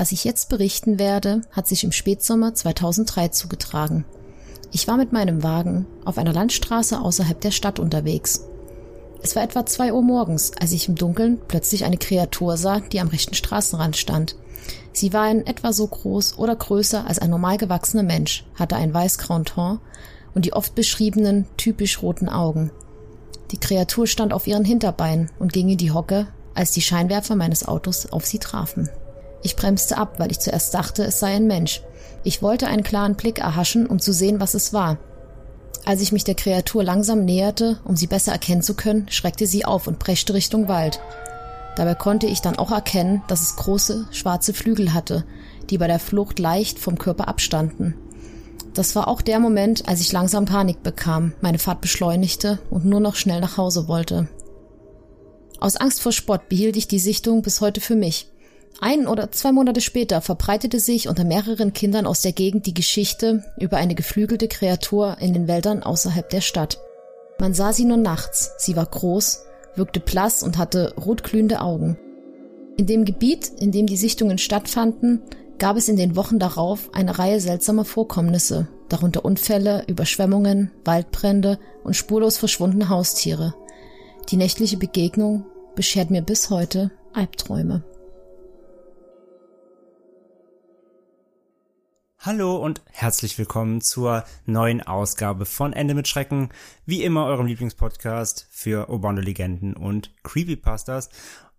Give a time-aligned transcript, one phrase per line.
[0.00, 4.06] Was ich jetzt berichten werde, hat sich im Spätsommer 2003 zugetragen.
[4.72, 8.46] Ich war mit meinem Wagen auf einer Landstraße außerhalb der Stadt unterwegs.
[9.20, 12.98] Es war etwa zwei Uhr morgens, als ich im Dunkeln plötzlich eine Kreatur sah, die
[12.98, 14.36] am rechten Straßenrand stand.
[14.94, 18.94] Sie war in etwa so groß oder größer als ein normal gewachsener Mensch, hatte ein
[18.94, 19.80] weiß-grauen Ton
[20.34, 22.70] und die oft beschriebenen typisch roten Augen.
[23.50, 27.68] Die Kreatur stand auf ihren Hinterbeinen und ging in die Hocke, als die Scheinwerfer meines
[27.68, 28.88] Autos auf sie trafen.
[29.42, 31.82] Ich bremste ab, weil ich zuerst dachte, es sei ein Mensch.
[32.24, 34.98] Ich wollte einen klaren Blick erhaschen, um zu sehen, was es war.
[35.86, 39.64] Als ich mich der Kreatur langsam näherte, um sie besser erkennen zu können, schreckte sie
[39.64, 41.00] auf und preschte Richtung Wald.
[41.76, 45.24] Dabei konnte ich dann auch erkennen, dass es große, schwarze Flügel hatte,
[45.70, 47.94] die bei der Flucht leicht vom Körper abstanden.
[48.74, 53.00] Das war auch der Moment, als ich langsam Panik bekam, meine Fahrt beschleunigte und nur
[53.00, 54.28] noch schnell nach Hause wollte.
[55.60, 58.29] Aus Angst vor Spott behielt ich die Sichtung bis heute für mich.
[58.78, 63.44] Ein oder zwei Monate später verbreitete sich unter mehreren Kindern aus der Gegend die Geschichte
[63.58, 66.78] über eine geflügelte Kreatur in den Wäldern außerhalb der Stadt.
[67.38, 69.44] Man sah sie nur nachts, sie war groß,
[69.74, 71.98] wirkte blass und hatte rotglühende Augen.
[72.76, 75.20] In dem Gebiet, in dem die Sichtungen stattfanden,
[75.58, 81.94] gab es in den Wochen darauf eine Reihe seltsamer Vorkommnisse, darunter Unfälle, Überschwemmungen, Waldbrände und
[81.94, 83.54] spurlos verschwundene Haustiere.
[84.30, 85.44] Die nächtliche Begegnung
[85.74, 87.82] beschert mir bis heute Albträume.
[92.22, 96.50] Hallo und herzlich willkommen zur neuen Ausgabe von Ende mit Schrecken.
[96.84, 101.08] Wie immer eurem Lieblingspodcast für urbane Legenden und Creepypastas.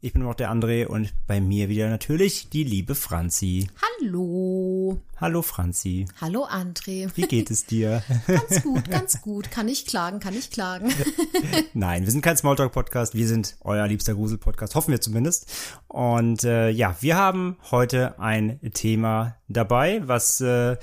[0.04, 3.70] Ich bin auch der André und bei mir wieder natürlich die liebe Franzi.
[4.02, 5.00] Hallo.
[5.18, 6.08] Hallo Franzi.
[6.20, 7.12] Hallo André.
[7.14, 8.02] Wie geht es dir?
[8.28, 9.52] Ganz gut, ganz gut.
[9.52, 10.92] Kann ich klagen, kann ich klagen.
[11.76, 15.52] Nein, wir sind kein Smalltalk-Podcast, wir sind euer liebster Grusel-Podcast, hoffen wir zumindest.
[15.88, 20.78] Und äh, ja, wir haben heute ein Thema dabei, was äh,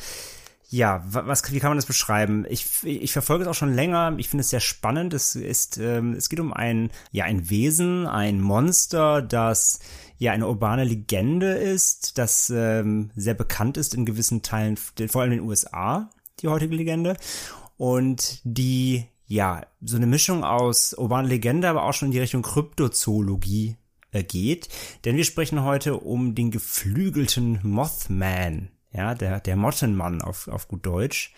[0.71, 2.45] ja, was, wie kann man das beschreiben?
[2.49, 4.15] Ich, ich verfolge es auch schon länger.
[4.19, 5.15] Ich finde es sehr spannend.
[5.15, 9.81] Es ist, ähm, es geht um ein, ja, ein Wesen, ein Monster, das
[10.19, 15.33] ja eine urbane Legende ist, das ähm, sehr bekannt ist in gewissen Teilen, vor allem
[15.33, 17.17] in den USA, die heutige Legende.
[17.79, 22.43] Und die, ja, so eine Mischung aus urbaner Legende, aber auch schon in die Richtung
[22.43, 23.77] Kryptozoologie
[24.11, 24.69] äh, geht.
[25.07, 30.85] Denn wir sprechen heute um den geflügelten Mothman ja, der, der Mottenmann auf, auf gut
[30.85, 31.35] Deutsch.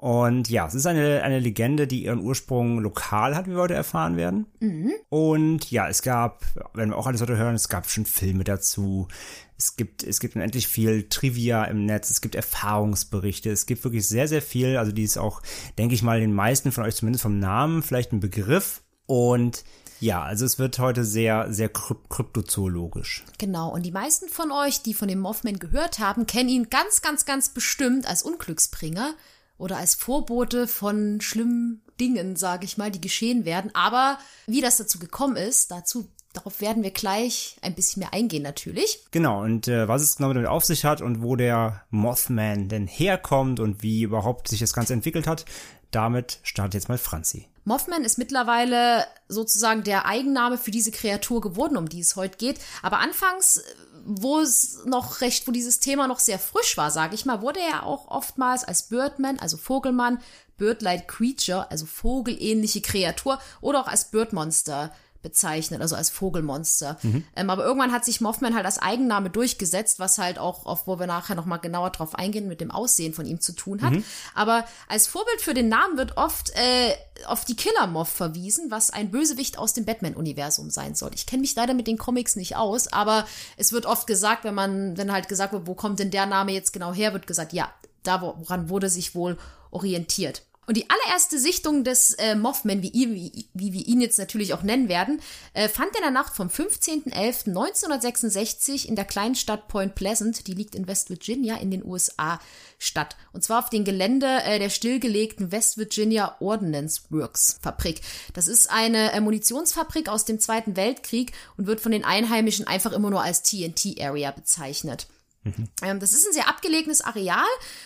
[0.00, 3.74] Und ja, es ist eine, eine Legende, die ihren Ursprung lokal hat, wie wir heute
[3.74, 4.46] erfahren werden.
[4.60, 4.92] Mhm.
[5.08, 9.08] Und ja, es gab, wenn wir auch alles heute hören, es gab schon Filme dazu.
[9.56, 14.06] Es gibt, es gibt unendlich viel Trivia im Netz, es gibt Erfahrungsberichte, es gibt wirklich
[14.06, 14.76] sehr, sehr viel.
[14.76, 15.42] Also die ist auch,
[15.78, 18.82] denke ich mal, den meisten von euch zumindest vom Namen vielleicht ein Begriff.
[19.06, 19.64] Und
[20.00, 23.24] ja, also es wird heute sehr, sehr kryp kryptozoologisch.
[23.38, 27.02] Genau, und die meisten von euch, die von dem Mothman gehört haben, kennen ihn ganz,
[27.02, 29.14] ganz, ganz bestimmt als Unglücksbringer
[29.58, 33.74] oder als Vorbote von schlimmen Dingen, sage ich mal, die geschehen werden.
[33.74, 38.42] Aber wie das dazu gekommen ist, dazu Darauf werden wir gleich ein bisschen mehr eingehen
[38.42, 39.00] natürlich.
[39.10, 42.86] Genau, und äh, was es genau damit auf sich hat und wo der Mothman denn
[42.86, 45.46] herkommt und wie überhaupt sich das Ganze entwickelt hat,
[45.90, 47.48] damit startet jetzt mal Franzi.
[47.68, 52.58] Mothman ist mittlerweile sozusagen der Eigenname für diese Kreatur geworden, um die es heute geht.
[52.82, 53.62] Aber anfangs,
[54.06, 57.60] wo es noch recht, wo dieses Thema noch sehr frisch war, sage ich mal, wurde
[57.60, 60.18] er auch oftmals als Birdman, also Vogelmann,
[60.56, 64.90] Bird-like Creature, also vogelähnliche Kreatur, oder auch als Birdmonster
[65.22, 66.98] bezeichnet, also als Vogelmonster.
[67.02, 67.24] Mhm.
[67.34, 70.98] Ähm, aber irgendwann hat sich Mothman halt als Eigenname durchgesetzt, was halt auch, auf, wo
[70.98, 73.92] wir nachher nochmal genauer drauf eingehen, mit dem Aussehen von ihm zu tun hat.
[73.92, 74.04] Mhm.
[74.34, 76.94] Aber als Vorbild für den Namen wird oft äh,
[77.26, 81.10] auf die Killer Moth verwiesen, was ein Bösewicht aus dem Batman-Universum sein soll.
[81.14, 83.26] Ich kenne mich leider mit den Comics nicht aus, aber
[83.56, 86.52] es wird oft gesagt, wenn man, wenn halt gesagt wird, wo kommt denn der Name
[86.52, 87.72] jetzt genau her, wird gesagt, ja,
[88.02, 89.36] da woran wurde sich wohl
[89.70, 90.42] orientiert.
[90.68, 94.62] Und die allererste Sichtung des äh, Mothman, wie, wie, wie wir ihn jetzt natürlich auch
[94.62, 95.22] nennen werden,
[95.54, 100.74] äh, fand in der Nacht vom 15.11.1966 in der kleinen Stadt Point Pleasant, die liegt
[100.74, 102.38] in West Virginia in den USA,
[102.78, 103.16] statt.
[103.32, 108.02] Und zwar auf dem Gelände äh, der stillgelegten West Virginia Ordnance Works Fabrik.
[108.34, 112.92] Das ist eine äh, Munitionsfabrik aus dem Zweiten Weltkrieg und wird von den Einheimischen einfach
[112.92, 115.06] immer nur als TNT Area bezeichnet.
[115.44, 115.68] Mhm.
[116.00, 117.44] Das ist ein sehr abgelegenes Areal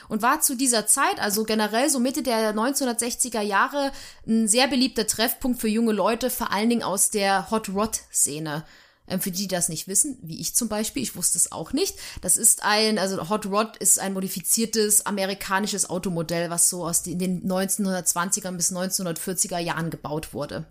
[0.08, 3.92] und war zu dieser Zeit, also generell so Mitte der 1960er Jahre,
[4.26, 8.64] ein sehr beliebter Treffpunkt für junge Leute, vor allen Dingen aus der Hot Rod Szene.
[9.08, 11.72] Ähm, für die, die das nicht wissen, wie ich zum Beispiel, ich wusste es auch
[11.72, 11.96] nicht.
[12.20, 17.42] Das ist ein, also Hot Rod ist ein modifiziertes amerikanisches Automodell, was so aus den
[17.44, 20.66] 1920er bis 1940er Jahren gebaut wurde.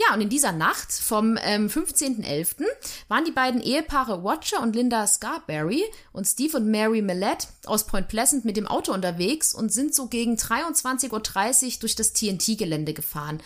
[0.00, 2.64] Ja, und in dieser Nacht vom ähm, 15.11.
[3.08, 8.08] waren die beiden Ehepaare Watcher und Linda Scarberry und Steve und Mary Millett aus Point
[8.08, 13.42] Pleasant mit dem Auto unterwegs und sind so gegen 23.30 Uhr durch das TNT-Gelände gefahren.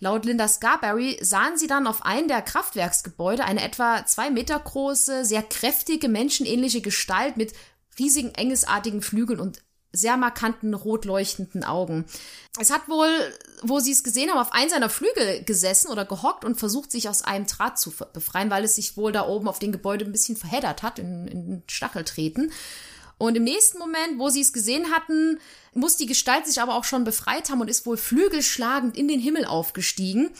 [0.00, 5.24] Laut Linda Scarberry sahen sie dann auf einem der Kraftwerksgebäude eine etwa zwei Meter große,
[5.24, 7.52] sehr kräftige, menschenähnliche Gestalt mit
[8.00, 9.62] riesigen, engesartigen Flügeln und
[9.94, 12.04] sehr markanten, rot leuchtenden Augen.
[12.60, 13.08] Es hat wohl,
[13.62, 17.08] wo sie es gesehen haben, auf einen seiner Flügel gesessen oder gehockt und versucht, sich
[17.08, 20.12] aus einem Draht zu befreien, weil es sich wohl da oben auf dem Gebäude ein
[20.12, 22.52] bisschen verheddert hat, in, in Stacheltreten.
[23.16, 25.38] Und im nächsten Moment, wo sie es gesehen hatten,
[25.72, 29.20] muss die Gestalt sich aber auch schon befreit haben und ist wohl flügelschlagend in den
[29.20, 30.30] Himmel aufgestiegen.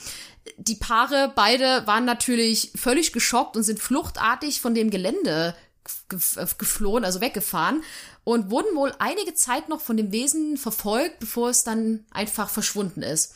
[0.57, 5.55] Die Paare, beide waren natürlich völlig geschockt und sind fluchtartig von dem Gelände
[6.57, 7.83] geflohen, also weggefahren
[8.23, 13.01] und wurden wohl einige Zeit noch von dem Wesen verfolgt, bevor es dann einfach verschwunden
[13.01, 13.35] ist.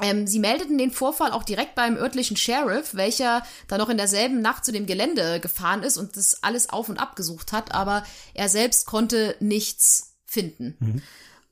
[0.00, 4.40] Ähm, sie meldeten den Vorfall auch direkt beim örtlichen Sheriff, welcher dann noch in derselben
[4.40, 8.04] Nacht zu dem Gelände gefahren ist und das alles auf und ab gesucht hat, aber
[8.34, 10.76] er selbst konnte nichts finden.
[10.80, 11.02] Mhm.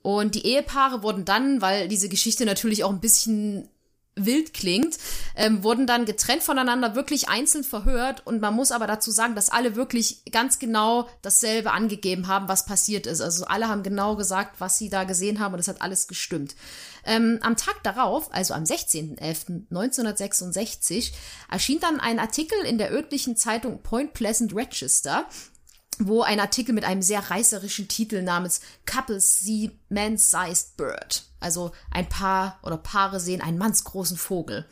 [0.01, 3.69] Und die Ehepaare wurden dann, weil diese Geschichte natürlich auch ein bisschen
[4.15, 4.97] wild klingt,
[5.35, 9.49] ähm, wurden dann getrennt voneinander wirklich einzeln verhört und man muss aber dazu sagen, dass
[9.49, 13.21] alle wirklich ganz genau dasselbe angegeben haben, was passiert ist.
[13.21, 16.55] Also alle haben genau gesagt, was sie da gesehen haben und es hat alles gestimmt.
[17.05, 21.11] Ähm, am Tag darauf, also am 16.11.1966,
[21.51, 25.25] erschien dann ein Artikel in der örtlichen Zeitung Point Pleasant Register,
[25.99, 31.23] wo ein Artikel mit einem sehr reißerischen Titel namens Couples See Man-Sized Bird.
[31.43, 34.65] Also ein Paar oder Paare sehen einen mannsgroßen Vogel.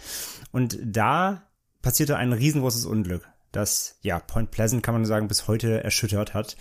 [0.52, 1.42] Und da
[1.82, 6.56] passierte ein riesengroßes Unglück, das, ja, Point Pleasant kann man sagen, bis heute erschüttert hat.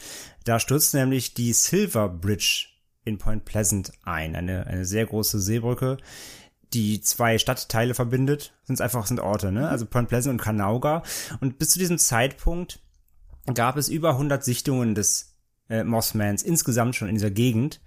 [0.45, 2.68] Da stürzte nämlich die Silver Bridge
[3.03, 5.97] in Point Pleasant ein, eine, eine sehr große Seebrücke,
[6.74, 9.69] die zwei Stadtteile verbindet, sind einfach sind Orte, ne?
[9.69, 11.03] Also Point Pleasant und Kanauga.
[11.39, 12.79] Und bis zu diesem Zeitpunkt
[13.56, 15.36] gab es über 100 Sichtungen des
[15.70, 17.82] äh, Mossmans insgesamt schon in dieser Gegend.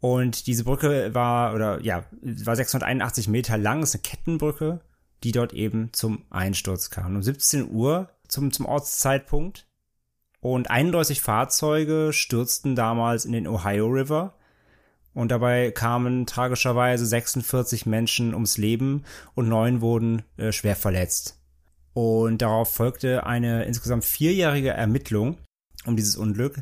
[0.00, 4.80] Und diese Brücke war, oder ja, war 681 Meter lang, ist eine Kettenbrücke,
[5.22, 7.16] die dort eben zum Einsturz kam.
[7.16, 9.66] Um 17 Uhr zum, zum Ortszeitpunkt.
[10.40, 14.34] Und 31 Fahrzeuge stürzten damals in den Ohio River.
[15.14, 21.40] Und dabei kamen tragischerweise 46 Menschen ums Leben und neun wurden äh, schwer verletzt.
[21.94, 25.38] Und darauf folgte eine insgesamt vierjährige Ermittlung
[25.86, 26.60] um dieses Unglück,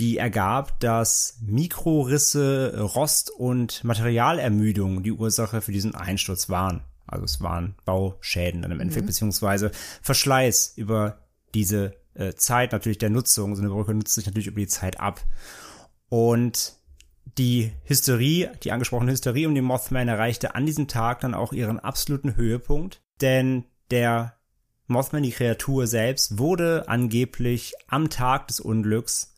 [0.00, 6.82] die ergab, dass Mikrorisse, Rost und Materialermüdung die Ursache für diesen Einsturz waren.
[7.06, 9.08] Also es waren Bauschäden dann im Endeffekt, mhm.
[9.08, 9.70] beziehungsweise
[10.02, 11.18] Verschleiß über
[11.54, 13.54] diese äh, Zeit natürlich der Nutzung.
[13.54, 15.20] So eine Brücke nutzt sich natürlich über die Zeit ab.
[16.08, 16.74] Und
[17.38, 21.78] die Hysterie, die angesprochene Hysterie um den Mothman erreichte an diesem Tag dann auch ihren
[21.78, 24.33] absoluten Höhepunkt, denn der
[24.86, 29.34] Mothman, die Kreatur selbst, wurde angeblich am Tag des Unglücks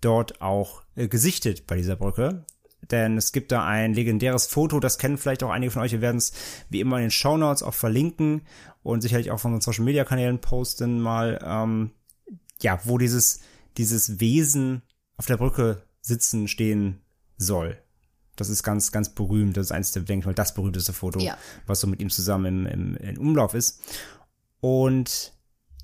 [0.00, 2.44] dort auch äh, gesichtet bei dieser Brücke.
[2.90, 5.92] denn es gibt da ein legendäres Foto, das kennen vielleicht auch einige von euch.
[5.92, 6.32] Wir werden es
[6.70, 8.42] wie immer in den Show Notes auch verlinken
[8.82, 11.90] und sicherlich auch von unseren Social Media Kanälen posten mal, ähm,
[12.60, 13.40] ja, wo dieses,
[13.76, 14.82] dieses Wesen
[15.16, 17.00] auf der Brücke sitzen, stehen
[17.36, 17.76] soll.
[18.36, 19.56] Das ist ganz, ganz berühmt.
[19.56, 21.36] Das ist eines der, denke ich mal, das berühmteste Foto, Ja.
[21.66, 23.80] was so mit ihm zusammen im, im, im Umlauf ist.
[24.66, 25.32] Und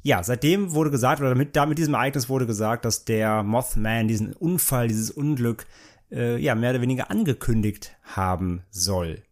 [0.03, 4.09] ja, seitdem wurde gesagt, oder mit, da mit diesem Ereignis wurde gesagt, dass der Mothman
[4.09, 5.67] diesen Unfall, dieses Unglück,
[6.11, 9.23] äh, ja, mehr oder weniger angekündigt haben soll.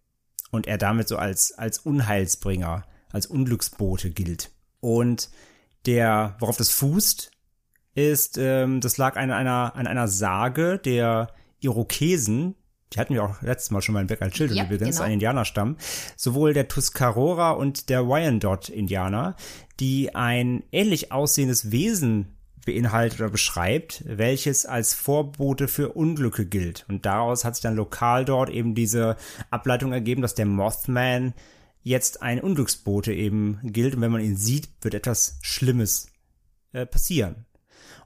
[0.52, 4.52] Und er damit so als, als Unheilsbringer, als Unglücksbote gilt.
[4.78, 5.30] Und
[5.84, 7.32] der, worauf das fußt,
[7.94, 12.54] ist, ähm, das lag an einer, an einer Sage der Irokesen,
[12.92, 15.06] die hatten wir auch letztes Mal schon mal in Beck als Children Ja, übrigens, genau.
[15.06, 15.76] ein Indianerstamm,
[16.16, 19.36] sowohl der Tuscarora und der Wyandot-Indianer,
[19.78, 26.84] die ein ähnlich aussehendes Wesen beinhaltet oder beschreibt, welches als Vorbote für Unglücke gilt.
[26.88, 29.16] Und daraus hat sich dann lokal dort eben diese
[29.50, 31.34] Ableitung ergeben, dass der Mothman
[31.82, 36.08] jetzt ein Unglücksbote eben gilt und wenn man ihn sieht, wird etwas Schlimmes
[36.72, 37.46] äh, passieren.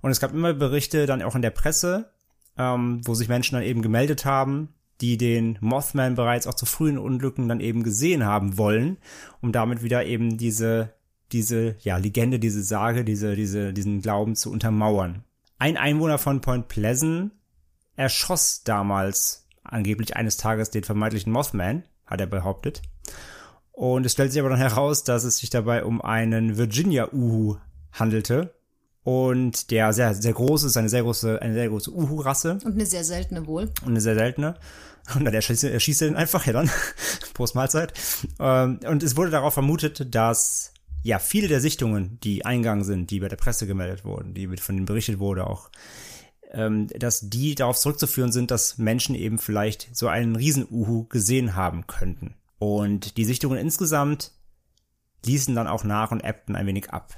[0.01, 2.14] Und es gab immer Berichte dann auch in der Presse,
[2.59, 4.69] ähm, wo sich Menschen dann eben gemeldet haben,
[5.01, 8.99] die den Mothman bereits auch zu frühen Unglücken dann eben gesehen haben wollen,
[9.41, 10.95] um damit wieder eben diese,
[11.33, 15.25] diese, ja, Legende, diese Sage, diese, diese, diesen Glauben zu untermauern.
[15.59, 17.33] Ein Einwohner von Point Pleasant
[17.97, 22.83] erschoss damals angeblich eines Tages den vermeintlichen Mothman, hat er behauptet.
[23.73, 27.57] Und es stellt sich aber dann heraus, dass es sich dabei um einen Virginia Uhu
[27.93, 28.55] handelte.
[29.05, 32.87] Und der sehr, sehr groß ist, eine sehr große, eine sehr große Uhu-Rasse Und eine
[32.87, 33.71] sehr seltene wohl.
[33.83, 34.55] und eine sehr seltene.
[35.15, 36.71] Und dann erschießt, erschießt er den einfach, ja dann,
[37.35, 37.93] Prost Mahlzeit.
[38.41, 43.21] Ähm, Und es wurde darauf vermutet, dass ja viele der Sichtungen, die eingegangen sind, die
[43.21, 45.69] bei der Presse gemeldet wurden, die von denen berichtet wurde auch,
[46.53, 51.87] ähm, dass die darauf zurückzuführen sind, dass Menschen eben vielleicht so einen Riesen-Uhu gesehen haben
[51.87, 52.35] könnten.
[52.59, 54.33] Und die Sichtungen insgesamt
[55.27, 57.15] ließen dann auch nach und ebbten ein wenig ab.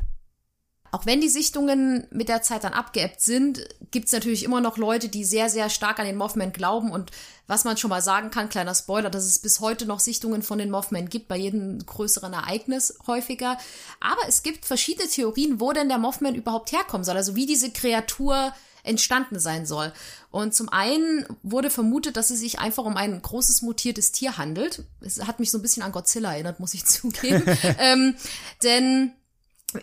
[0.90, 5.08] Auch wenn die Sichtungen mit der Zeit dann abgeebbt sind, gibt's natürlich immer noch Leute,
[5.08, 6.90] die sehr, sehr stark an den Mothman glauben.
[6.90, 7.10] Und
[7.46, 10.58] was man schon mal sagen kann, kleiner Spoiler, dass es bis heute noch Sichtungen von
[10.58, 13.58] den Mothman gibt, bei jedem größeren Ereignis häufiger.
[14.00, 17.16] Aber es gibt verschiedene Theorien, wo denn der Mothman überhaupt herkommen soll.
[17.16, 18.52] Also wie diese Kreatur
[18.86, 19.92] entstanden sein soll.
[20.30, 24.84] Und zum einen wurde vermutet, dass es sich einfach um ein großes mutiertes Tier handelt.
[25.00, 27.42] Es hat mich so ein bisschen an Godzilla erinnert, muss ich zugeben.
[27.78, 28.14] ähm,
[28.62, 29.12] denn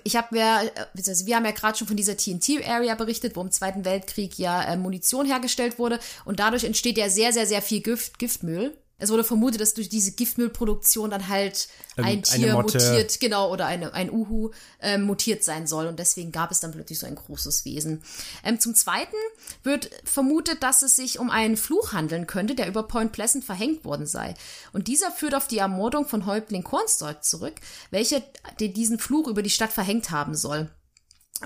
[0.04, 0.62] ich habe ja,
[0.96, 4.64] also wir haben ja gerade schon von dieser TNT-Area berichtet, wo im Zweiten Weltkrieg ja
[4.64, 8.78] äh, Munition hergestellt wurde und dadurch entsteht ja sehr, sehr, sehr viel Gift, Giftmüll.
[9.04, 11.68] Es wurde vermutet, dass durch diese Giftmüllproduktion dann halt
[11.98, 16.32] Ähm, ein Tier mutiert, genau, oder eine, ein Uhu ähm, mutiert sein soll und deswegen
[16.32, 18.02] gab es dann plötzlich so ein großes Wesen.
[18.46, 19.18] Ähm, zum Zweiten
[19.62, 23.84] wird vermutet, dass es sich um einen Fluch handeln könnte, der über Point Pleasant verhängt
[23.84, 24.36] worden sei.
[24.72, 27.56] Und dieser führt auf die Ermordung von Häuptling Cornstalk zurück,
[27.92, 28.24] welcher
[28.60, 30.70] diesen Fluch über die Stadt verhängt haben soll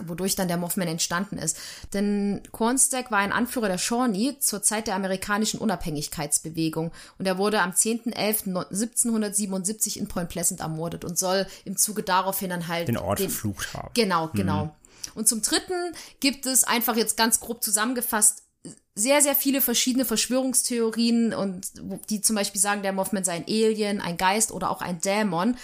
[0.06, 1.58] wodurch dann der Mothman entstanden ist.
[1.94, 7.62] Denn Cornstalk war ein Anführer der Shawnee zur Zeit der amerikanischen Unabhängigkeitsbewegung und er wurde
[7.62, 13.20] am 10.11.1777 in Point Pleasant ermordet und soll im Zuge daraufhin dann halt Den Ort
[13.20, 13.89] verflucht haben.
[13.94, 14.75] Genau, genau.
[15.15, 15.74] Und zum Dritten
[16.20, 18.44] gibt es einfach jetzt ganz grob zusammengefasst
[18.96, 21.72] sehr, sehr viele verschiedene Verschwörungstheorien und
[22.10, 25.56] die zum Beispiel sagen, der Mothman sei ein Alien, ein Geist oder auch ein Dämon.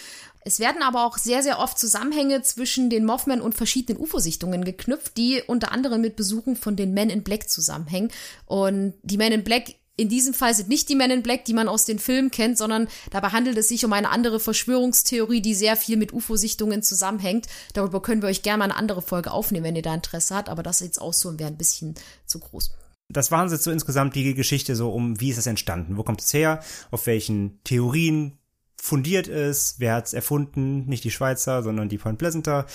[0.46, 5.16] Es werden aber auch sehr, sehr oft Zusammenhänge zwischen den Mothman und verschiedenen UFO-Sichtungen geknüpft,
[5.18, 8.12] die unter anderem mit Besuchen von den Men in Black zusammenhängen.
[8.46, 11.54] Und die Men in Black in diesem Fall sind nicht die Men in Black, die
[11.54, 15.54] man aus den Filmen kennt, sondern dabei handelt es sich um eine andere Verschwörungstheorie, die
[15.54, 17.48] sehr viel mit UFO-Sichtungen zusammenhängt.
[17.74, 20.50] Darüber können wir euch gerne mal eine andere Folge aufnehmen, wenn ihr da Interesse habt,
[20.50, 21.94] aber das jetzt auszuholen wäre ein bisschen
[22.26, 22.72] zu groß.
[23.10, 25.96] das waren jetzt so insgesamt die Geschichte so um, wie ist es entstanden?
[25.98, 26.64] Wo kommt es her?
[26.90, 28.40] Auf welchen Theorien
[28.82, 29.76] fundiert es?
[29.80, 30.86] Wer hat es erfunden?
[30.86, 32.66] Nicht die Schweizer, sondern die Point Pleasanter.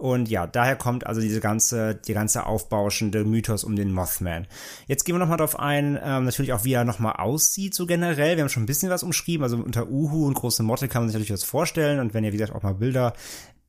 [0.00, 4.46] Und ja, daher kommt also diese ganze, die ganze aufbauschende Mythos um den Mothman.
[4.86, 8.36] Jetzt gehen wir nochmal drauf ein, ähm, natürlich auch, wie er nochmal aussieht, so generell.
[8.36, 11.10] Wir haben schon ein bisschen was umschrieben, also unter Uhu und große Motte kann man
[11.10, 12.00] sich natürlich was vorstellen.
[12.00, 13.12] Und wenn ihr, wie gesagt, auch mal Bilder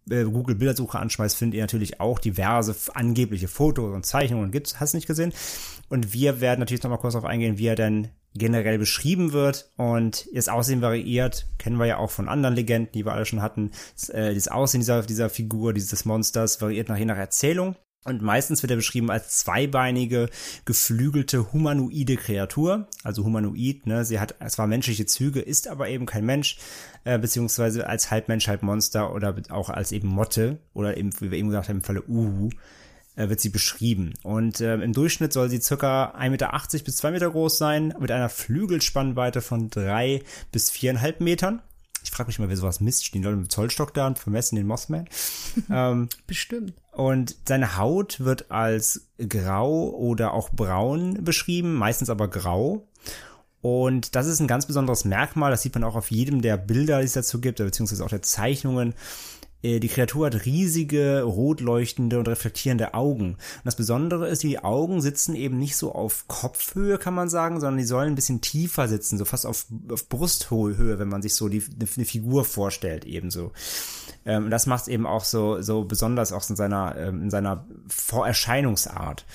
[0.09, 4.51] äh, Google Bildersuche anschmeißt, findet ihr natürlich auch diverse angebliche Fotos und Zeichnungen.
[4.51, 5.33] Gibt's, hast nicht gesehen?
[5.89, 10.27] Und wir werden natürlich nochmal kurz darauf eingehen, wie er denn generell beschrieben wird und
[10.33, 13.71] das Aussehen variiert, kennen wir ja auch von anderen Legenden, die wir alle schon hatten.
[13.93, 17.75] Das, äh, das Aussehen dieser, dieser Figur, dieses Monsters variiert nach je nach Erzählung.
[18.03, 20.29] Und meistens wird er beschrieben als zweibeinige,
[20.65, 22.87] geflügelte, humanoide Kreatur.
[23.03, 24.05] Also humanoid, ne?
[24.05, 26.57] Sie hat zwar menschliche Züge, ist aber eben kein Mensch,
[27.03, 31.29] äh, beziehungsweise als halb Mensch, halb Monster oder auch als eben Motte oder eben, wie
[31.29, 32.49] wir eben gesagt haben, im Falle Uhu.
[33.15, 34.13] äh, wird sie beschrieben.
[34.23, 38.09] Und äh, im Durchschnitt soll sie circa 1,80 Meter bis 2 Meter groß sein, mit
[38.09, 41.61] einer Flügelspannweite von 3 bis 4,5 Metern.
[42.03, 43.05] Ich frage mich mal, wer sowas misst.
[43.05, 45.07] Stehen Leute mit dem Zollstock da und vermessen den Mothman?
[45.69, 46.73] ähm, Bestimmt.
[46.91, 52.87] und seine Haut wird als grau oder auch braun beschrieben, meistens aber grau.
[53.61, 56.99] Und das ist ein ganz besonderes Merkmal, das sieht man auch auf jedem der Bilder,
[56.99, 58.95] die es dazu gibt, beziehungsweise auch der Zeichnungen.
[59.63, 63.33] Äh, Die Kreatur hat riesige, rot leuchtende und reflektierende Augen.
[63.33, 67.59] Und das Besondere ist, die Augen sitzen eben nicht so auf Kopfhöhe, kann man sagen,
[67.59, 71.35] sondern die sollen ein bisschen tiefer sitzen, so fast auf, auf Brusthöhe, wenn man sich
[71.35, 71.63] so die,
[71.95, 73.51] eine Figur vorstellt, ebenso.
[74.25, 77.65] Ähm, das macht es eben auch so, so besonders auch in seiner, ähm, in seiner
[77.87, 79.25] Vorerscheinungsart.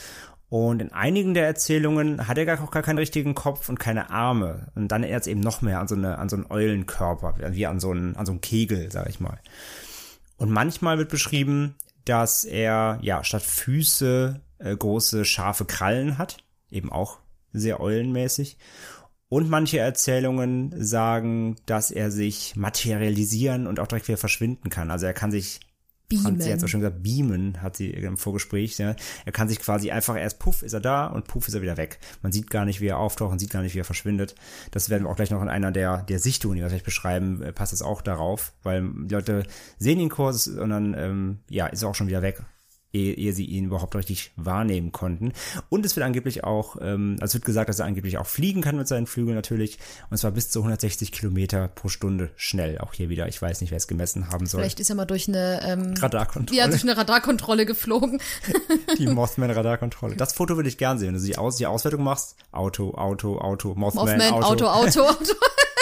[0.48, 4.10] Und in einigen der Erzählungen hat er gar, auch gar keinen richtigen Kopf und keine
[4.10, 4.68] Arme.
[4.76, 7.66] Und dann erinnert es eben noch mehr an so, eine, an so einen Eulenkörper, wie
[7.66, 9.38] an so einen, an so einen Kegel, sag ich mal.
[10.36, 11.74] Und manchmal wird beschrieben,
[12.04, 16.38] dass er ja statt Füße äh, große scharfe Krallen hat,
[16.70, 17.18] eben auch
[17.52, 18.58] sehr eulenmäßig.
[19.28, 24.90] Und manche Erzählungen sagen, dass er sich materialisieren und auch direkt wieder verschwinden kann.
[24.90, 25.60] Also er kann sich
[26.24, 28.78] hat sie jetzt auch schon gesagt, beamen, hat sie im Vorgespräch.
[28.78, 28.94] Ja.
[29.24, 31.76] Er kann sich quasi einfach erst puff ist er da und puff ist er wieder
[31.76, 31.98] weg.
[32.22, 34.34] Man sieht gar nicht, wie er auftaucht und sieht gar nicht, wie er verschwindet.
[34.70, 37.42] Das werden wir auch gleich noch in einer der, der Sichtungen, die wir gleich beschreiben,
[37.42, 39.44] äh, passt es auch darauf, weil die Leute
[39.78, 42.42] sehen ihn kurz und dann, ähm, ja, ist er auch schon wieder weg
[42.96, 45.32] ehe, ehe sie ihn überhaupt richtig wahrnehmen konnten.
[45.68, 48.62] Und es wird angeblich auch, ähm, also es wird gesagt, dass er angeblich auch fliegen
[48.62, 49.78] kann mit seinen Flügeln natürlich.
[50.10, 52.78] Und zwar bis zu 160 Kilometer pro Stunde schnell.
[52.78, 53.28] Auch hier wieder.
[53.28, 54.60] Ich weiß nicht, wer es gemessen haben soll.
[54.62, 56.58] Vielleicht ist er mal durch eine ähm, Radarkontrolle.
[56.58, 58.20] Ja, durch eine Radarkontrolle geflogen.
[58.98, 60.16] Die Mothman-Radarkontrolle.
[60.26, 61.08] Das Foto würde ich gern sehen.
[61.08, 65.32] Wenn du die, Aus die Auswertung machst, Auto, Auto, Auto, Mothman, Mothman, Auto, Auto, Auto.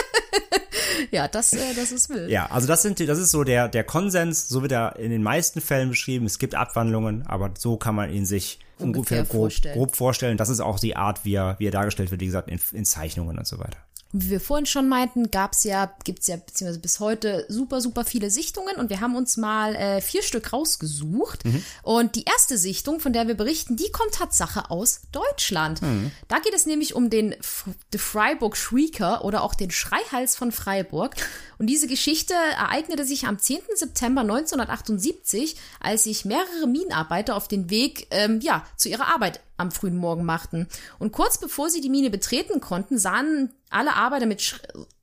[1.11, 2.31] ja, das, äh, das ist wild.
[2.31, 5.23] Ja, also das sind, das ist so der, der Konsens, so wird er in den
[5.23, 6.27] meisten Fällen beschrieben.
[6.27, 9.75] Es gibt Abwandlungen, aber so kann man ihn sich Ungefähr ungefähr grob, vorstellen.
[9.77, 10.37] grob vorstellen.
[10.37, 12.85] Das ist auch die Art, wie er, wie er dargestellt wird, wie gesagt, in, in
[12.85, 13.79] Zeichnungen und so weiter.
[14.17, 18.31] Wie wir vorhin schon meinten, gab's ja, gibt's ja beziehungsweise bis heute super, super viele
[18.31, 21.43] Sichtungen und wir haben uns mal äh, vier Stück rausgesucht.
[21.83, 25.81] Und die erste Sichtung, von der wir berichten, die kommt Tatsache aus Deutschland.
[26.29, 30.53] Da geht es nämlich um den F The Freiburg Shrieker oder auch den Schreihals von
[30.53, 31.17] Freiburg.
[31.59, 33.59] Und diese Geschichte ereignete sich am 10.
[33.75, 39.71] September 1978, als sich mehrere Minenarbeiter auf den Weg ähm, ja, zu ihrer Arbeit am
[39.71, 40.69] frühen Morgen machten.
[40.99, 44.61] Und kurz bevor sie die Mine betreten konnten, sahen alle Arbeiter mit, Sch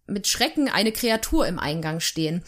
[0.07, 2.43] mit Schrecken eine Kreatur im Eingang stehen.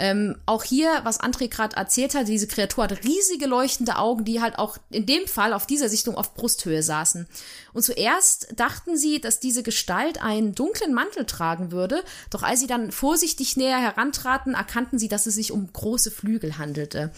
[0.00, 4.40] Ähm, auch hier, was André gerade erzählt hat, diese Kreatur hat riesige leuchtende Augen, die
[4.40, 7.26] halt auch in dem Fall auf dieser Sichtung auf Brusthöhe saßen.
[7.72, 12.68] Und zuerst dachten sie, dass diese Gestalt einen dunklen Mantel tragen würde, doch als sie
[12.68, 17.10] dann vorsichtig näher herantraten, erkannten sie, dass es sich um große Flügel handelte.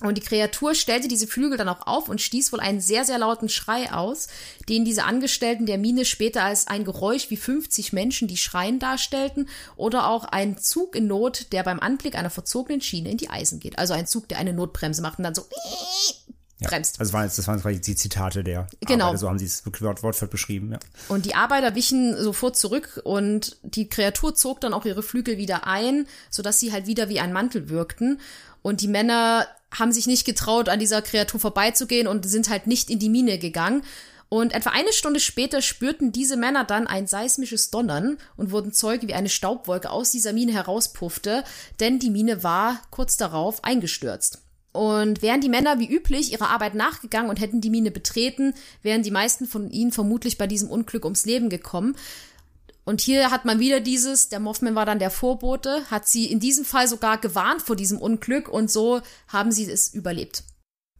[0.00, 3.18] Und die Kreatur stellte diese Flügel dann auch auf und stieß wohl einen sehr, sehr
[3.18, 4.28] lauten Schrei aus,
[4.68, 9.48] den diese Angestellten der Mine später als ein Geräusch wie 50 Menschen, die schreien, darstellten
[9.76, 13.60] oder auch ein Zug in Not, der beim Anblick einer verzogenen Schiene in die Eisen
[13.60, 13.78] geht.
[13.78, 15.44] Also ein Zug, der eine Notbremse macht und dann so
[16.62, 17.00] bremst.
[17.00, 19.06] Also das waren jetzt, das waren quasi die Zitate der Genau.
[19.06, 20.78] Arbeiter, so haben sie es Wort, Wort für Wort beschrieben, ja.
[21.08, 25.66] Und die Arbeiter wichen sofort zurück und die Kreatur zog dann auch ihre Flügel wieder
[25.66, 28.20] ein, sodass sie halt wieder wie ein Mantel wirkten.
[28.62, 32.90] Und die Männer haben sich nicht getraut, an dieser Kreatur vorbeizugehen und sind halt nicht
[32.90, 33.82] in die Mine gegangen.
[34.28, 39.08] Und etwa eine Stunde später spürten diese Männer dann ein seismisches Donnern und wurden Zeuge,
[39.08, 41.42] wie eine Staubwolke aus dieser Mine herauspuffte,
[41.80, 44.42] denn die Mine war kurz darauf eingestürzt.
[44.72, 49.02] Und wären die Männer wie üblich ihrer Arbeit nachgegangen und hätten die Mine betreten, wären
[49.02, 51.96] die meisten von ihnen vermutlich bei diesem Unglück ums Leben gekommen.
[52.84, 56.40] Und hier hat man wieder dieses, der Mothman war dann der Vorbote, hat sie in
[56.40, 60.44] diesem Fall sogar gewarnt vor diesem Unglück und so haben sie es überlebt.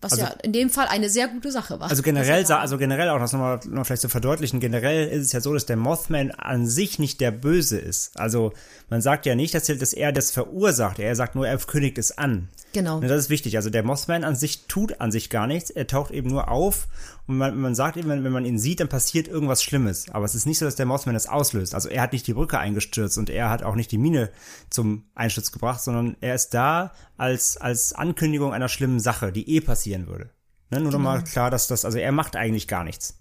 [0.02, 1.90] Was Also- ja in dem Fall eine sehr gute Sache war.
[1.90, 5.42] Also generell, also generell auch das nochmal noch vielleicht zu verdeutlichen, generell ist es ja
[5.42, 8.18] so, dass der Mothman an sich nicht der Böse ist.
[8.18, 8.54] Also
[8.88, 12.16] man sagt ja nicht, dass er, er das verursacht, er sagt nur, er kündigt es
[12.16, 12.48] an.
[12.72, 13.00] Genau.
[13.00, 13.56] Ne, das ist wichtig.
[13.56, 15.68] Also der Mothman an sich tut an sich gar nichts.
[15.68, 16.86] Er taucht eben nur auf
[17.30, 20.10] und man, man sagt eben, wenn, man ihn sieht, dann passiert irgendwas Schlimmes.
[20.10, 21.76] Aber es ist nicht so, dass der Mothman das auslöst.
[21.76, 24.30] Also er hat nicht die Brücke eingestürzt und er hat auch nicht die Mine
[24.68, 29.60] zum Einsturz gebracht, sondern er ist da als, als Ankündigung einer schlimmen Sache, die eh
[29.60, 30.30] passieren würde.
[30.70, 33.20] Ne, nur nochmal klar, dass das, also er macht eigentlich gar nichts.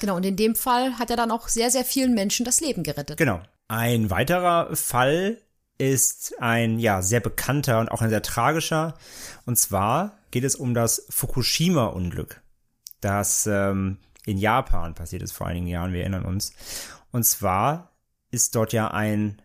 [0.00, 2.82] Genau, und in dem Fall hat er dann auch sehr, sehr vielen Menschen das Leben
[2.82, 3.16] gerettet.
[3.16, 3.40] Genau.
[3.66, 5.38] Ein weiterer Fall
[5.78, 8.98] ist ein ja sehr bekannter und auch ein sehr tragischer.
[9.46, 12.42] Und zwar geht es um das Fukushima-Unglück,
[13.00, 15.92] das ähm, in Japan passiert ist vor einigen Jahren.
[15.92, 16.52] Wir erinnern uns.
[17.10, 17.92] Und zwar
[18.30, 19.40] ist dort ja ein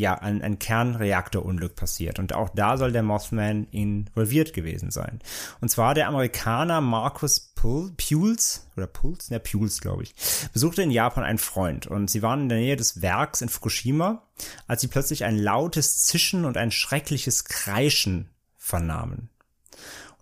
[0.00, 2.18] ja, ein, ein Kernreaktorunglück passiert.
[2.18, 5.20] Und auch da soll der Mothman involviert gewesen sein.
[5.60, 10.14] Und zwar der Amerikaner Marcus Pules, oder Pules, ne, Pules, glaube ich,
[10.52, 14.22] besuchte in Japan einen Freund und sie waren in der Nähe des Werks in Fukushima,
[14.66, 19.28] als sie plötzlich ein lautes Zischen und ein schreckliches Kreischen vernahmen.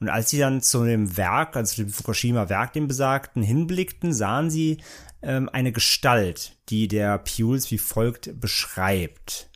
[0.01, 4.79] Und als sie dann zu dem Werk, also dem Fukushima-Werk, dem besagten, hinblickten, sahen sie
[5.23, 9.51] ähm, eine Gestalt, die der Pules wie folgt beschreibt.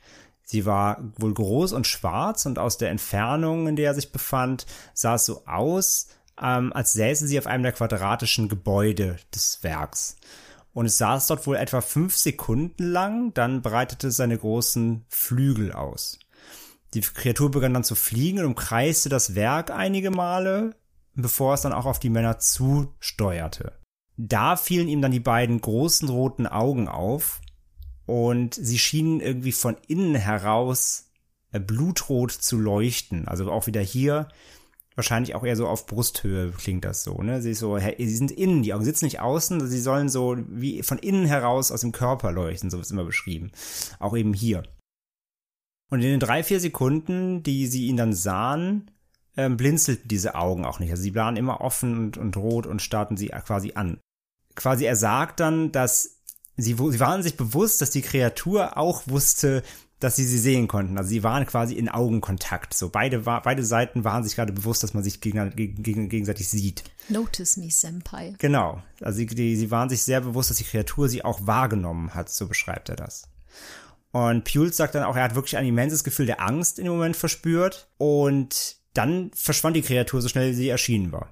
[0.44, 4.66] Sie war wohl groß und schwarz und aus der Entfernung, in der er sich befand,
[4.92, 6.09] sah es so aus,
[6.40, 10.16] ähm, als säße sie auf einem der quadratischen Gebäude des Werks.
[10.74, 16.18] Und es saß dort wohl etwa fünf Sekunden lang, dann breitete seine großen Flügel aus.
[16.94, 20.74] Die Kreatur begann dann zu fliegen und umkreiste das Werk einige Male,
[21.14, 23.72] bevor es dann auch auf die Männer zusteuerte.
[24.16, 27.40] Da fielen ihm dann die beiden großen roten Augen auf
[28.07, 31.11] und sie schienen irgendwie von innen heraus
[31.50, 33.26] äh, blutrot zu leuchten.
[33.26, 34.28] Also auch wieder hier
[34.94, 37.40] wahrscheinlich auch eher so auf Brusthöhe klingt das so, ne?
[37.40, 40.83] Sie ist so, sie sind innen, die Augen sitzen nicht außen, sie sollen so wie
[40.83, 43.52] von innen heraus aus dem Körper leuchten, so ist immer beschrieben.
[43.98, 44.64] Auch eben hier.
[45.92, 48.90] Und in den drei, vier Sekunden, die sie ihn dann sahen,
[49.37, 50.90] ähm, blinzelten diese Augen auch nicht.
[50.90, 53.98] Also sie waren immer offen und, und rot und starrten sie quasi an.
[54.55, 56.22] Quasi er sagt dann, dass
[56.57, 59.62] sie, sie waren sich bewusst, dass die Kreatur auch wusste,
[60.00, 60.96] dass sie sie sehen konnten.
[60.96, 62.72] Also sie waren quasi in Augenkontakt.
[62.72, 66.85] So beide, beide Seiten waren sich gerade bewusst, dass man sich gegen, gegen, gegenseitig sieht.
[67.11, 68.33] Notice me, Senpai.
[68.38, 68.83] Genau.
[69.02, 72.31] Also sie, die, sie waren sich sehr bewusst, dass die Kreatur sie auch wahrgenommen hat.
[72.31, 73.28] So beschreibt er das.
[74.12, 76.94] Und Pules sagt dann auch, er hat wirklich ein immenses Gefühl der Angst in dem
[76.94, 77.88] Moment verspürt.
[77.98, 81.29] Und dann verschwand die Kreatur so schnell, wie sie erschienen war.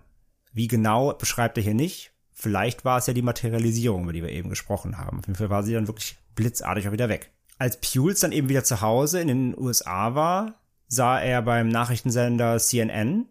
[0.53, 2.13] Wie genau beschreibt er hier nicht.
[2.33, 5.19] Vielleicht war es ja die Materialisierung, über die wir eben gesprochen haben.
[5.19, 7.31] Auf jeden Fall war sie dann wirklich blitzartig auch wieder weg.
[7.59, 10.55] Als Pules dann eben wieder zu Hause in den USA war,
[10.89, 13.27] sah er beim Nachrichtensender CNN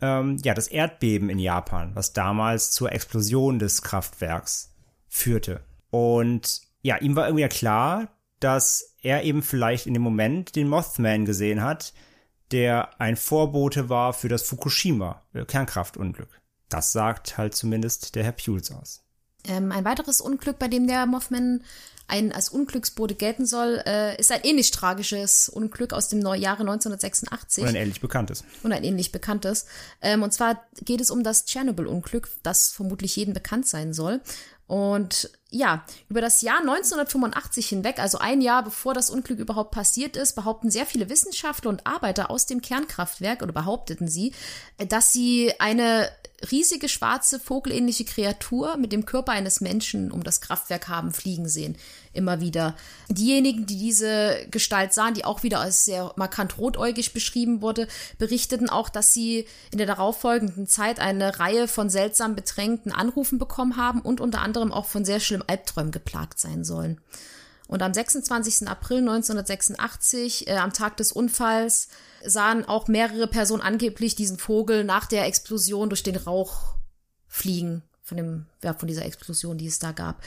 [0.00, 4.74] ähm, ja das Erdbeben in Japan, was damals zur Explosion des Kraftwerks
[5.08, 5.60] führte.
[5.90, 8.08] Und ja, ihm war irgendwie klar,
[8.44, 11.94] dass er eben vielleicht in dem Moment den Mothman gesehen hat,
[12.52, 16.28] der ein Vorbote war für das Fukushima Kernkraftunglück.
[16.68, 19.02] Das sagt halt zumindest der Herr Pules aus.
[19.46, 21.62] Ähm, ein weiteres Unglück, bei dem der Mothman
[22.06, 27.62] ein als Unglücksbote gelten soll, äh, ist ein ähnlich tragisches Unglück aus dem Jahre 1986.
[27.62, 28.44] Und ein ähnlich bekanntes.
[28.62, 29.64] Und ein ähnlich bekanntes.
[30.02, 34.20] Ähm, und zwar geht es um das Tschernobyl-Unglück, das vermutlich jedem bekannt sein soll.
[34.66, 40.16] Und ja, über das Jahr 1985 hinweg, also ein Jahr bevor das Unglück überhaupt passiert
[40.16, 44.32] ist, behaupten sehr viele Wissenschaftler und Arbeiter aus dem Kernkraftwerk oder behaupteten sie,
[44.88, 46.10] dass sie eine
[46.50, 51.76] riesige schwarze vogelähnliche Kreatur mit dem Körper eines Menschen um das Kraftwerk haben fliegen sehen.
[52.12, 52.76] Immer wieder.
[53.08, 58.70] Diejenigen, die diese Gestalt sahen, die auch wieder als sehr markant rotäugig beschrieben wurde, berichteten
[58.70, 64.00] auch, dass sie in der darauffolgenden Zeit eine Reihe von seltsam bedrängten Anrufen bekommen haben
[64.00, 67.00] und unter anderem auch von sehr schlimmen Albträumen geplagt sein sollen.
[67.68, 68.68] Und am 26.
[68.68, 71.88] April 1986, äh, am Tag des Unfalls,
[72.24, 76.74] sahen auch mehrere Personen angeblich diesen Vogel nach der Explosion durch den Rauch
[77.26, 80.22] fliegen, von dem, ja, von dieser Explosion, die es da gab.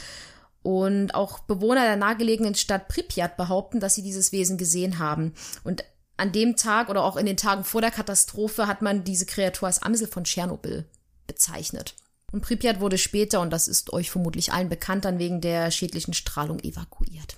[0.63, 5.33] Und auch Bewohner der nahegelegenen Stadt Pripyat behaupten, dass sie dieses Wesen gesehen haben.
[5.63, 5.83] Und
[6.17, 9.67] an dem Tag oder auch in den Tagen vor der Katastrophe hat man diese Kreatur
[9.67, 10.85] als Amsel von Tschernobyl
[11.27, 11.95] bezeichnet.
[12.31, 16.13] Und Pripyat wurde später, und das ist euch vermutlich allen bekannt, dann wegen der schädlichen
[16.13, 17.37] Strahlung evakuiert.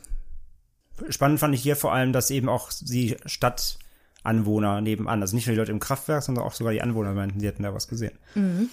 [1.10, 5.54] Spannend fand ich hier vor allem, dass eben auch die Stadtanwohner nebenan, also nicht nur
[5.54, 8.18] die Leute im Kraftwerk, sondern auch sogar die Anwohner meinten, sie hätten da was gesehen.
[8.36, 8.70] Mhm.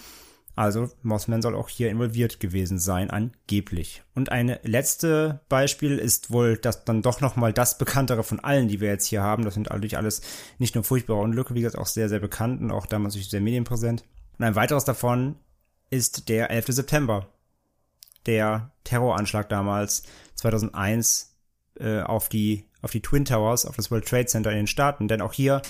[0.55, 4.01] Also Mossman soll auch hier involviert gewesen sein, angeblich.
[4.15, 8.81] Und ein letztes Beispiel ist wohl das dann doch nochmal das bekanntere von allen, die
[8.81, 9.45] wir jetzt hier haben.
[9.45, 10.21] Das sind natürlich alles
[10.57, 14.03] nicht nur furchtbare Unglücke, wie gesagt, auch sehr, sehr bekannt und auch damals sehr medienpräsent.
[14.39, 15.35] Und ein weiteres davon
[15.89, 16.67] ist der 11.
[16.67, 17.27] September.
[18.25, 20.03] Der Terroranschlag damals
[20.35, 21.35] 2001
[21.79, 25.07] äh, auf die auf die Twin Towers, auf das World Trade Center in den Staaten.
[25.07, 25.61] Denn auch hier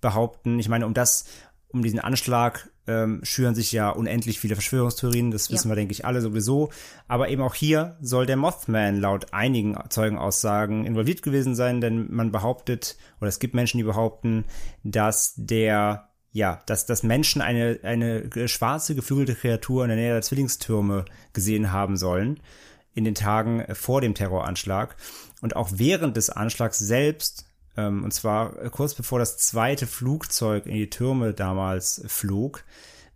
[0.00, 1.24] behaupten, ich meine, um das,
[1.68, 5.72] um diesen Anschlag ähm, schüren sich ja unendlich viele Verschwörungstheorien, das wissen ja.
[5.72, 6.70] wir, denke ich, alle sowieso.
[7.08, 12.30] Aber eben auch hier soll der Mothman laut einigen Zeugenaussagen involviert gewesen sein, denn man
[12.30, 14.44] behauptet, oder es gibt Menschen, die behaupten,
[14.84, 20.20] dass der ja, dass, dass Menschen eine, eine schwarze, geflügelte Kreatur in der Nähe der
[20.20, 22.40] Zwillingstürme gesehen haben sollen
[22.92, 24.96] in den Tagen vor dem Terroranschlag
[25.40, 27.46] und auch während des Anschlags selbst,
[27.78, 32.64] ähm, und zwar kurz bevor das zweite Flugzeug in die Türme damals flog,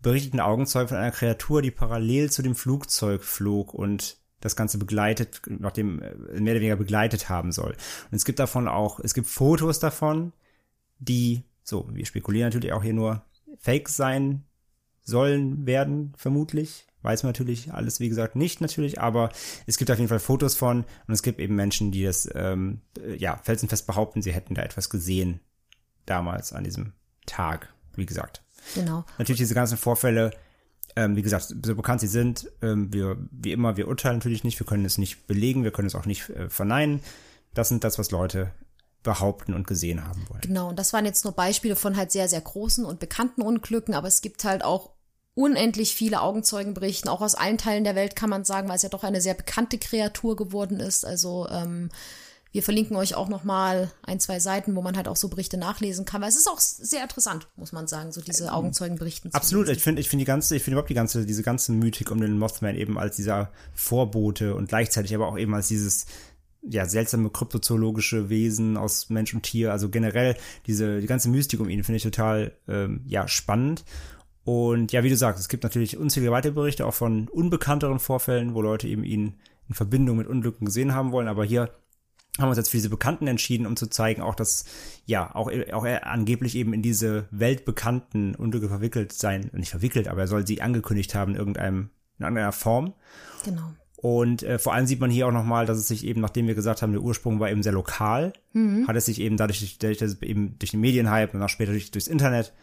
[0.00, 5.42] berichteten Augenzeugen von einer Kreatur, die parallel zu dem Flugzeug flog und das Ganze begleitet,
[5.46, 7.72] nachdem äh, mehr oder weniger begleitet haben soll.
[8.10, 10.32] Und es gibt davon auch, es gibt Fotos davon,
[10.98, 13.24] die, so, wir spekulieren natürlich auch hier nur,
[13.58, 14.44] fake sein
[15.02, 16.86] sollen werden, vermutlich.
[17.02, 19.30] Weiß man natürlich alles, wie gesagt, nicht natürlich, aber
[19.66, 22.82] es gibt auf jeden Fall Fotos von und es gibt eben Menschen, die das, ähm,
[23.16, 25.40] ja, felsenfest behaupten, sie hätten da etwas gesehen
[26.04, 26.92] damals an diesem
[27.24, 28.42] Tag, wie gesagt.
[28.74, 29.06] Genau.
[29.18, 30.32] Natürlich diese ganzen Vorfälle,
[30.94, 34.60] ähm, wie gesagt, so bekannt sie sind, ähm, wir, wie immer, wir urteilen natürlich nicht,
[34.60, 37.00] wir können es nicht belegen, wir können es auch nicht äh, verneinen.
[37.54, 38.52] Das sind das, was Leute
[39.02, 40.42] behaupten und gesehen haben wollen.
[40.42, 43.94] Genau, und das waren jetzt nur Beispiele von halt sehr, sehr großen und bekannten Unglücken,
[43.94, 44.90] aber es gibt halt auch
[45.34, 48.88] unendlich viele Augenzeugenberichten, auch aus allen Teilen der Welt kann man sagen, weil es ja
[48.88, 51.06] doch eine sehr bekannte Kreatur geworden ist.
[51.06, 51.90] Also ähm,
[52.52, 55.56] wir verlinken euch auch noch mal ein, zwei Seiten, wo man halt auch so Berichte
[55.56, 59.32] nachlesen kann, weil es ist auch sehr interessant, muss man sagen, so diese Augenzeugenberichten.
[59.32, 62.10] Absolut, ich finde, ich finde die ganze, ich finde überhaupt die ganze, diese ganze Mythik
[62.10, 66.06] um den Mothman eben als dieser Vorbote und gleichzeitig aber auch eben als dieses
[66.62, 71.68] ja, seltsame kryptozoologische Wesen aus Mensch und Tier, also generell diese, die ganze Mystik um
[71.68, 73.84] ihn finde ich total, ähm, ja, spannend.
[74.44, 78.54] Und ja, wie du sagst, es gibt natürlich unzählige weitere Berichte auch von unbekannteren Vorfällen,
[78.54, 79.34] wo Leute eben ihn
[79.68, 81.70] in Verbindung mit Unglücken gesehen haben wollen, aber hier
[82.38, 84.64] haben wir uns jetzt für diese Bekannten entschieden, um zu zeigen, auch dass,
[85.04, 90.22] ja, auch, auch er angeblich eben in diese weltbekannten Unglücke verwickelt sein, nicht verwickelt, aber
[90.22, 92.94] er soll sie angekündigt haben in irgendeinem, in irgendeiner Form.
[93.44, 93.72] Genau.
[94.02, 96.54] Und äh, vor allem sieht man hier auch nochmal, dass es sich eben, nachdem wir
[96.54, 98.88] gesagt haben, der Ursprung war eben sehr lokal, mhm.
[98.88, 101.72] hat es sich eben dadurch, dadurch dass es eben durch den Medienhype und auch später
[101.72, 102.54] durch, durchs Internet,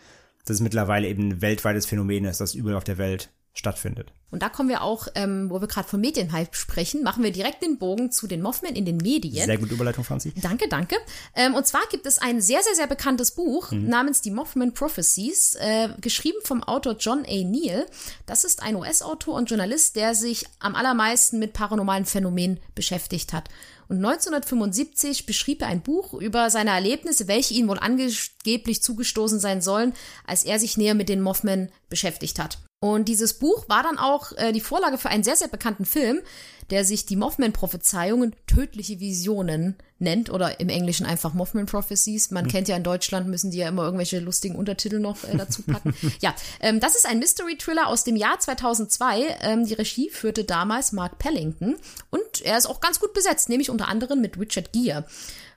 [0.46, 4.14] dass es mittlerweile eben ein weltweites Phänomen ist, das überall auf der Welt stattfindet.
[4.30, 7.64] Und da kommen wir auch, ähm, wo wir gerade von Medienhype sprechen, machen wir direkt
[7.64, 9.46] den Bogen zu den Mothman in den Medien.
[9.46, 10.34] Sehr gute Überleitung, Franzi.
[10.42, 10.98] Danke, danke.
[11.34, 13.88] Ähm, und zwar gibt es ein sehr, sehr, sehr bekanntes Buch mhm.
[13.88, 17.44] namens Die Mothman Prophecies, äh, geschrieben vom Autor John A.
[17.44, 17.86] Neal.
[18.26, 23.50] Das ist ein US-Autor und Journalist, der sich am allermeisten mit paranormalen Phänomenen beschäftigt hat.
[23.88, 29.62] Und 1975 beschrieb er ein Buch über seine Erlebnisse, welche ihm wohl angeblich zugestoßen sein
[29.62, 29.94] sollen,
[30.26, 32.58] als er sich näher mit den Mothman beschäftigt hat.
[32.80, 36.22] Und dieses Buch war dann auch äh, die Vorlage für einen sehr, sehr bekannten Film,
[36.70, 42.30] der sich die Mothman-Prophezeiungen tödliche Visionen nennt oder im Englischen einfach Mothman Prophecies.
[42.30, 42.50] Man mhm.
[42.50, 45.96] kennt ja in Deutschland, müssen die ja immer irgendwelche lustigen Untertitel noch äh, dazu packen.
[46.22, 49.38] ja, ähm, das ist ein Mystery-Thriller aus dem Jahr 2002.
[49.42, 51.78] Ähm, die Regie führte damals Mark Pellington
[52.12, 55.06] und er ist auch ganz gut besetzt, nämlich unter anderem mit Richard Gere.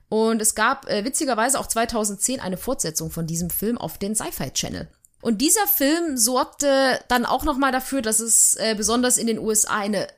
[0.09, 4.53] Und es gab äh, witzigerweise auch 2010 eine Fortsetzung von diesem Film auf den Sci-Fi
[4.53, 4.89] Channel.
[5.21, 9.79] Und dieser Film sorgte dann auch nochmal dafür, dass es äh, besonders in den USA
[9.79, 10.09] eine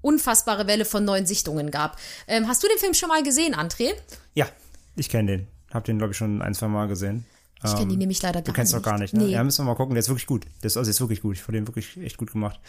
[0.00, 1.98] unfassbare Welle von neuen Sichtungen gab.
[2.26, 3.92] Ähm, hast du den Film schon mal gesehen, André?
[4.34, 4.46] Ja,
[4.94, 5.46] ich kenne den.
[5.72, 7.26] Hab den, glaube ich, schon ein, zwei Mal gesehen.
[7.64, 8.48] Ich kenne ihn nämlich leider gar nicht.
[8.48, 8.84] Du kennst nicht.
[8.84, 9.24] doch gar nicht, ne?
[9.24, 9.32] Nee.
[9.32, 9.94] Ja, müssen wir mal gucken.
[9.94, 10.44] Der ist wirklich gut.
[10.62, 11.36] Der ist, also ist wirklich gut.
[11.36, 12.60] Ich fand den wirklich echt gut gemacht.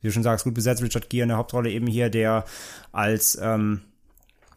[0.00, 0.82] Wie du schon sagst, gut besetzt.
[0.82, 2.44] Richard Gere in der Hauptrolle eben hier, der
[2.92, 3.82] als ähm,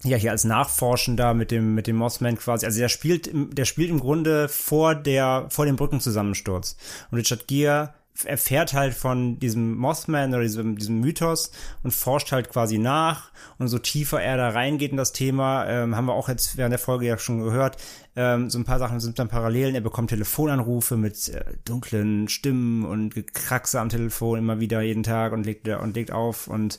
[0.03, 3.89] ja hier als Nachforschender mit dem mit dem Mossman quasi, also der spielt der spielt
[3.89, 6.77] im Grunde vor der vor dem Brückenzusammensturz
[7.11, 7.93] und Richard Gere
[8.25, 13.31] erfährt halt von diesem Mothman oder diesem, diesem Mythos und forscht halt quasi nach.
[13.57, 16.71] Und so tiefer er da reingeht in das Thema, ähm, haben wir auch jetzt während
[16.71, 17.77] der Folge ja schon gehört,
[18.15, 19.75] ähm, so ein paar Sachen sind dann Parallelen.
[19.75, 25.33] Er bekommt Telefonanrufe mit äh, dunklen Stimmen und Gekraxe am Telefon immer wieder jeden Tag
[25.33, 26.77] und legt, und legt auf und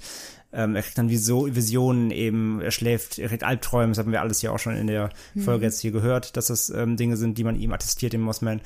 [0.54, 4.40] ähm, er kriegt dann Visionen eben, er schläft, er kriegt Albträume, das haben wir alles
[4.42, 5.64] ja auch schon in der Folge mhm.
[5.64, 8.60] jetzt hier gehört, dass das ähm, Dinge sind, die man ihm attestiert, dem Mossman.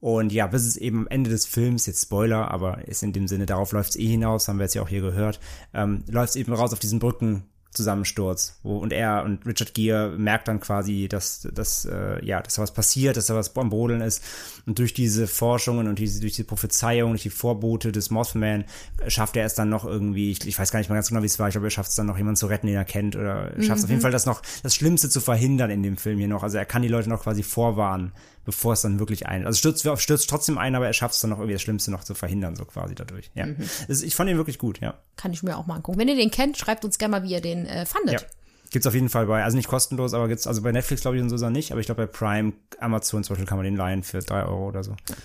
[0.00, 3.28] Und ja, bis es eben am Ende des Films, jetzt Spoiler, aber ist in dem
[3.28, 5.38] Sinne, darauf läuft es eh hinaus, haben wir jetzt ja auch hier gehört,
[5.74, 8.58] ähm, läuft es eben raus auf diesen Brücken, Zusammensturz.
[8.62, 12.62] Wo, und er und Richard Gere merkt dann quasi, dass, dass, äh, ja, dass da
[12.62, 14.22] was passiert, dass da was am Brodeln ist.
[14.66, 18.64] Und durch diese Forschungen und diese, durch die Prophezeiung, durch die Vorbote des Mothman
[19.08, 21.26] schafft er es dann noch irgendwie, ich, ich weiß gar nicht mal ganz genau, wie
[21.26, 23.16] es war, ich glaube, er schafft es dann noch jemanden zu retten, den er kennt,
[23.16, 23.72] oder schafft es mhm.
[23.72, 24.02] auf jeden mhm.
[24.02, 26.42] Fall das noch, das Schlimmste zu verhindern in dem Film hier noch.
[26.42, 28.12] Also er kann die Leute noch quasi vorwarnen,
[28.44, 31.30] bevor es dann wirklich ein, also stürzt, stürzt trotzdem ein, aber er schafft es dann
[31.30, 33.30] noch irgendwie das Schlimmste noch zu verhindern, so quasi dadurch.
[33.34, 33.46] Ja.
[33.46, 33.68] Mhm.
[33.88, 34.94] Das, ich fand ihn wirklich gut, ja.
[35.16, 35.98] Kann ich mir auch mal angucken.
[35.98, 38.20] Wenn ihr den kennt, schreibt uns gerne mal, wie ihr den äh, fandet.
[38.20, 38.26] Ja.
[38.70, 41.22] Gibt's auf jeden Fall bei, also nicht kostenlos, aber gibt's, also bei Netflix glaube ich
[41.22, 44.02] und so nicht, aber ich glaube bei Prime, Amazon zum Beispiel kann man den leihen
[44.02, 44.92] für drei Euro oder so.
[45.08, 45.16] Ja.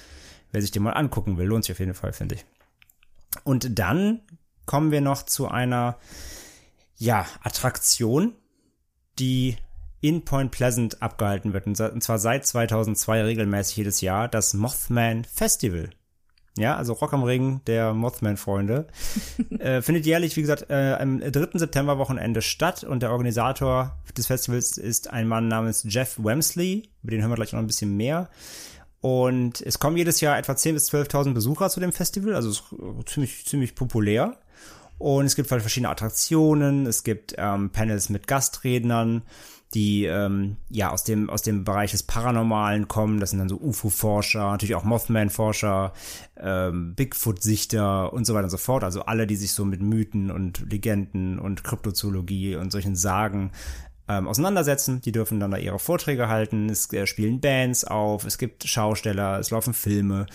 [0.51, 2.45] Wer sich den mal angucken will, lohnt sich auf jeden Fall, finde ich.
[3.43, 4.21] Und dann
[4.65, 5.97] kommen wir noch zu einer,
[6.97, 8.33] ja, Attraktion,
[9.19, 9.57] die
[10.01, 11.67] in Point Pleasant abgehalten wird.
[11.67, 15.89] Und zwar seit 2002 regelmäßig jedes Jahr das Mothman Festival.
[16.57, 18.87] Ja, also Rock am Ring der Mothman-Freunde.
[19.59, 21.59] äh, findet jährlich, wie gesagt, äh, am 3.
[21.59, 26.89] September-Wochenende statt und der Organisator des Festivals ist ein Mann namens Jeff Wemsley.
[27.03, 28.29] Über den hören wir gleich noch ein bisschen mehr.
[29.01, 32.59] Und es kommen jedes Jahr etwa 10.000 bis 12.000 Besucher zu dem Festival, also
[33.05, 34.37] ziemlich, ziemlich populär.
[34.97, 39.21] Und es gibt halt verschiedene Attraktionen, es gibt ähm, Panels mit Gastrednern,
[39.73, 43.19] die ähm, ja aus dem aus dem Bereich des Paranormalen kommen.
[43.19, 45.93] Das sind dann so UFO-Forscher, natürlich auch Mothman-Forscher,
[46.37, 48.83] ähm, Bigfoot-Sichter und so weiter und so fort.
[48.83, 53.51] Also alle, die sich so mit Mythen und Legenden und Kryptozoologie und solchen Sagen
[54.07, 55.01] ähm, auseinandersetzen.
[55.01, 56.69] Die dürfen dann da ihre Vorträge halten.
[56.69, 60.27] Es äh, spielen Bands auf, es gibt Schausteller, es laufen Filme.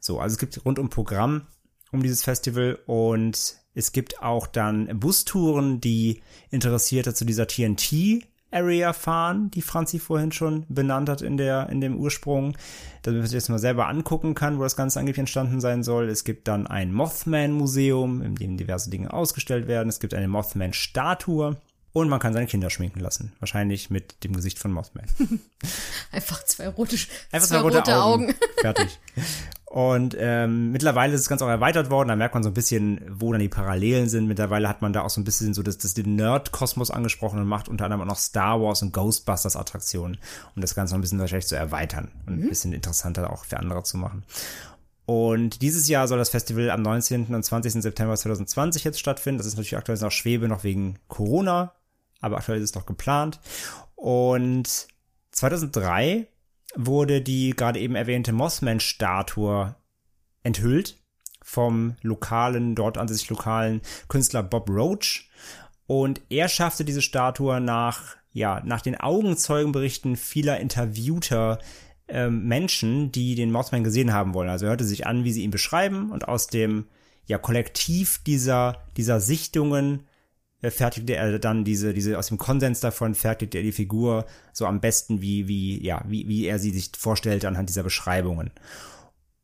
[0.00, 1.42] So, also es gibt rundum Programm
[1.90, 8.92] um dieses Festival und es gibt auch dann Bustouren, die Interessierte zu dieser TNT Area
[8.92, 12.56] fahren, die Franzi vorhin schon benannt hat in der, in dem Ursprung,
[13.02, 16.08] damit man sich das mal selber angucken kann, wo das Ganze angeblich entstanden sein soll.
[16.08, 19.88] Es gibt dann ein Mothman Museum, in dem diverse Dinge ausgestellt werden.
[19.88, 21.56] Es gibt eine Mothman Statue.
[21.94, 23.32] Und man kann seine Kinder schminken lassen.
[23.40, 25.06] Wahrscheinlich mit dem Gesicht von Mothman.
[26.12, 26.96] Einfach zwei rote,
[27.32, 28.34] Einfach zwei rote, Augen.
[28.60, 29.00] Fertig.
[29.70, 32.08] Und ähm, mittlerweile ist das Ganze auch erweitert worden.
[32.08, 34.26] Da merkt man so ein bisschen, wo dann die Parallelen sind.
[34.26, 37.46] Mittlerweile hat man da auch so ein bisschen so das, das den Nerd-Kosmos angesprochen und
[37.46, 40.16] macht unter anderem auch noch Star Wars und Ghostbusters Attraktionen,
[40.56, 43.58] um das Ganze noch ein bisschen wahrscheinlich zu erweitern und ein bisschen interessanter auch für
[43.58, 44.24] andere zu machen.
[45.04, 47.34] Und dieses Jahr soll das Festival am 19.
[47.34, 47.82] und 20.
[47.82, 49.38] September 2020 jetzt stattfinden.
[49.38, 51.74] Das ist natürlich aktuell noch Schwebe, noch wegen Corona,
[52.20, 53.38] aber aktuell ist es noch geplant.
[53.96, 54.88] Und
[55.32, 56.26] 2003
[56.78, 59.74] wurde die gerade eben erwähnte Mossman-Statue
[60.44, 60.96] enthüllt
[61.42, 65.28] vom lokalen, dort an sich lokalen Künstler Bob Roach.
[65.86, 71.58] Und er schaffte diese Statue nach, ja, nach den Augenzeugenberichten vieler interviewter
[72.06, 74.48] ähm, Menschen, die den Mothman gesehen haben wollen.
[74.48, 76.86] Also er hörte sich an, wie sie ihn beschreiben und aus dem
[77.26, 80.06] ja Kollektiv dieser dieser Sichtungen
[80.62, 84.80] fertigte er dann diese diese aus dem Konsens davon fertigte er die Figur so am
[84.80, 88.50] besten wie wie ja wie wie er sie sich vorstellte anhand dieser Beschreibungen.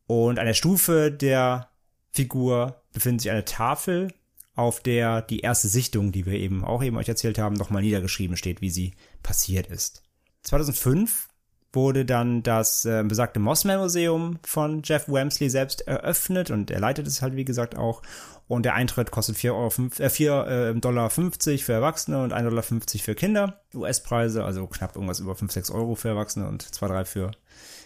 [0.07, 1.69] Und an der Stufe der
[2.11, 4.13] Figur befindet sich eine Tafel,
[4.55, 8.37] auf der die erste Sichtung, die wir eben auch eben euch erzählt haben, nochmal niedergeschrieben
[8.37, 10.03] steht, wie sie passiert ist.
[10.43, 11.27] 2005
[11.73, 17.05] wurde dann das äh, besagte Mossman Museum von Jeff Wamsley selbst eröffnet und er leitet
[17.05, 18.01] es halt wie gesagt auch.
[18.47, 22.43] Und der Eintritt kostet 4, Euro, äh, 4 äh, Dollar 50 für Erwachsene und 1,50
[22.43, 23.61] Dollar für Kinder.
[23.73, 27.31] US-Preise, also knapp irgendwas über 5, 6 Euro für Erwachsene und 2, 3 für,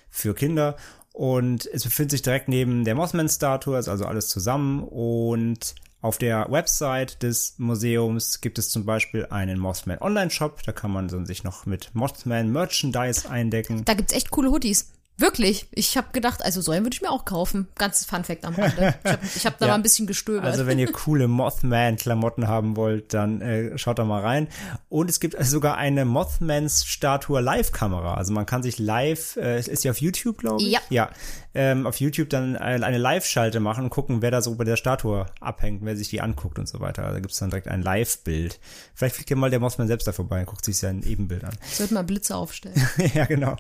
[0.10, 0.76] für Kinder.
[1.14, 4.84] Und es befindet sich direkt neben der Mothman-Statue, ist also alles zusammen.
[4.84, 10.64] Und auf der Website des Museums gibt es zum Beispiel einen Mothman Online-Shop.
[10.64, 13.84] Da kann man sich noch mit Mothman Merchandise eindecken.
[13.86, 14.92] Da gibt's echt coole Hoodies.
[15.20, 15.68] Wirklich.
[15.72, 17.68] Ich habe gedacht, also so einen würde ich mir auch kaufen.
[17.78, 18.96] Ganzes Funfact am Rande.
[19.04, 19.72] Ich habe ich hab da Ja.
[19.72, 20.46] mal ein bisschen gestöbert.
[20.46, 24.48] Also wenn ihr coole Mothman-Klamotten haben wollt, dann äh, schaut da mal rein.
[24.88, 28.16] Und es gibt also sogar eine Mothmans-Statue Live-Kamera.
[28.16, 30.72] Also man kann sich live, äh, ist die auf YouTube, glaube ich?
[30.72, 30.80] Ja.
[30.90, 31.10] Ja.
[31.54, 35.26] Ähm, auf YouTube dann eine, Live-Schalte machen und gucken, wer da so bei der Statue
[35.42, 37.04] abhängt, wer sich die anguckt und so weiter.
[37.04, 38.60] Also da gibt's dann direkt ein Live-Bild.
[38.94, 41.54] Vielleicht fliegt ja mal der Mothman selbst da vorbei und guckt sich sein Ebenbild an.
[41.72, 42.76] sollte mal Blitze aufstellen.
[43.14, 43.58] ja, genau.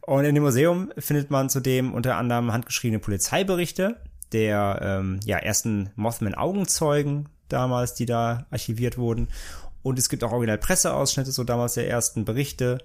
[0.00, 4.00] Und in dem Museum findet man zudem unter anderem handgeschriebene Polizeiberichte
[4.32, 9.28] der ähm, ja, ersten Mothman-Augenzeugen damals, die da archiviert wurden.
[9.82, 12.78] Und es gibt auch original Presseausschnitte, so damals der ersten Berichte.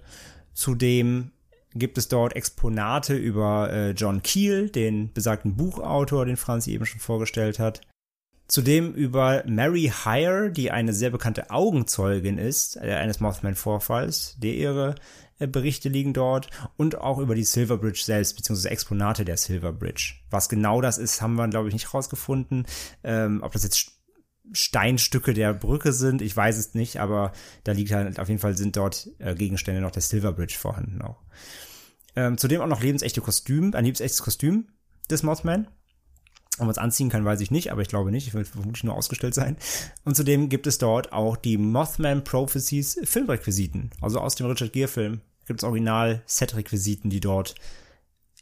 [0.54, 1.32] Zudem
[1.74, 7.00] gibt es dort Exponate über äh, John Keel, den besagten Buchautor, den Franzi eben schon
[7.00, 7.80] vorgestellt hat.
[8.46, 14.94] Zudem über Mary Hire, die eine sehr bekannte Augenzeugin ist, äh, eines Mothman-Vorfalls, der ihre
[15.46, 20.14] Berichte liegen dort und auch über die Silver Bridge selbst, beziehungsweise Exponate der Silver Bridge.
[20.30, 22.66] Was genau das ist, haben wir, glaube ich, nicht rausgefunden.
[23.04, 23.92] Ähm, ob das jetzt St-
[24.52, 27.32] Steinstücke der Brücke sind, ich weiß es nicht, aber
[27.64, 31.00] da liegt halt, auf jeden Fall sind dort äh, Gegenstände noch der Silver Bridge vorhanden
[31.00, 31.22] auch.
[32.16, 34.68] Ähm, zudem auch noch lebensechte Kostüm, ein lebensechtes Kostüm
[35.10, 35.68] des Mothman.
[36.58, 38.26] Ob man es anziehen kann, weiß ich nicht, aber ich glaube nicht.
[38.26, 39.56] Ich will vermutlich nur ausgestellt sein.
[40.04, 43.90] Und zudem gibt es dort auch die Mothman Prophecies Filmrequisiten.
[44.02, 47.54] Also aus dem Richard Gere Film gibt es original Set-Requisiten, die dort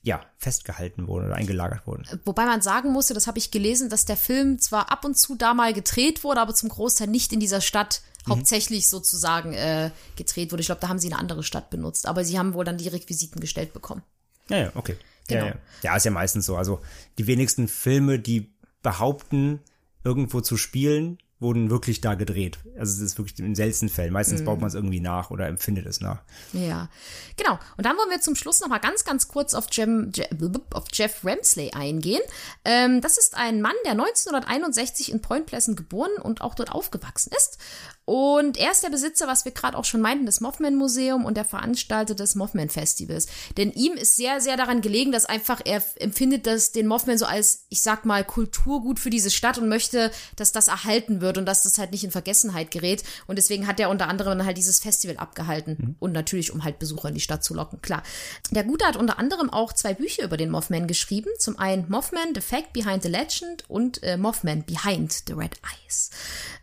[0.02, 2.06] ja festgehalten wurden oder eingelagert wurden.
[2.24, 5.34] Wobei man sagen musste, das habe ich gelesen, dass der Film zwar ab und zu
[5.34, 8.32] da mal gedreht wurde, aber zum Großteil nicht in dieser Stadt Mhm.
[8.32, 10.60] hauptsächlich sozusagen äh, gedreht wurde.
[10.60, 12.88] Ich glaube, da haben sie eine andere Stadt benutzt, aber sie haben wohl dann die
[12.88, 14.02] Requisiten gestellt bekommen.
[14.48, 14.96] Ja, ja, okay.
[15.28, 15.46] Genau.
[15.46, 15.58] Ja, ja.
[15.82, 16.56] ja, ist ja meistens so.
[16.56, 16.80] Also
[17.18, 19.60] die wenigsten Filme, die behaupten,
[20.04, 22.59] irgendwo zu spielen, wurden wirklich da gedreht.
[22.79, 24.12] Also es ist wirklich in seltensten Fällen.
[24.12, 26.20] Meistens baut man es irgendwie nach oder empfindet es nach.
[26.53, 26.88] Ja,
[27.37, 27.59] genau.
[27.79, 30.29] Und dann wollen wir zum Schluss noch mal ganz, ganz kurz auf, Jem, Je-
[30.74, 32.20] auf Jeff Ramsley eingehen.
[32.64, 37.33] Ähm, das ist ein Mann, der 1961 in Point Pleasant geboren und auch dort aufgewachsen
[37.37, 37.59] ist.
[38.05, 41.36] Und er ist der Besitzer, was wir gerade auch schon meinten, des Mothman Museum und
[41.36, 43.28] der Veranstalter des Mothman Festivals.
[43.57, 47.24] Denn ihm ist sehr, sehr daran gelegen, dass einfach er empfindet, dass den Mothman so
[47.26, 51.47] als, ich sag mal, Kulturgut für diese Stadt und möchte, dass das erhalten wird und
[51.47, 53.03] dass das halt nicht in Vergessenheit gerät.
[53.26, 55.97] Und deswegen hat er unter anderem halt dieses Festival abgehalten.
[55.99, 58.03] Und natürlich, um halt Besucher in die Stadt zu locken, klar.
[58.51, 61.31] Der Gute hat unter anderem auch zwei Bücher über den Mothman geschrieben.
[61.39, 66.11] Zum einen Mothman, The Fact Behind the Legend und äh, Mothman Behind the Red Eyes.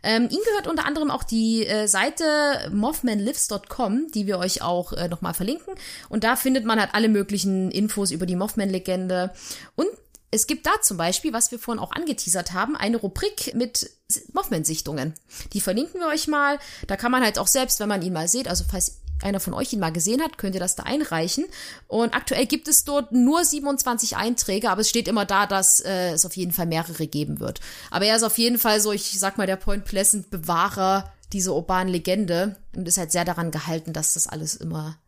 [0.02, 5.08] Ähm, ihm gehört unter anderem auch die äh, Seite mothmanlives.com, die wir euch auch äh,
[5.08, 5.74] nochmal verlinken.
[6.08, 9.32] Und da findet man halt alle möglichen Infos über die Mothman-Legende.
[9.74, 9.88] Und
[10.30, 13.90] es gibt da zum Beispiel, was wir vorhin auch angeteasert haben, eine Rubrik mit
[14.32, 15.14] Mothman-Sichtungen.
[15.52, 16.58] Die verlinken wir euch mal.
[16.86, 19.54] Da kann man halt auch selbst, wenn man ihn mal sieht, also falls einer von
[19.54, 21.46] euch ihn mal gesehen hat, könnt ihr das da einreichen.
[21.88, 26.12] Und aktuell gibt es dort nur 27 Einträge, aber es steht immer da, dass äh,
[26.12, 27.60] es auf jeden Fall mehrere geben wird.
[27.90, 31.54] Aber er ist auf jeden Fall so, ich sag mal, der Point Pleasant Bewahrer dieser
[31.54, 34.98] urbanen Legende und ist halt sehr daran gehalten, dass das alles immer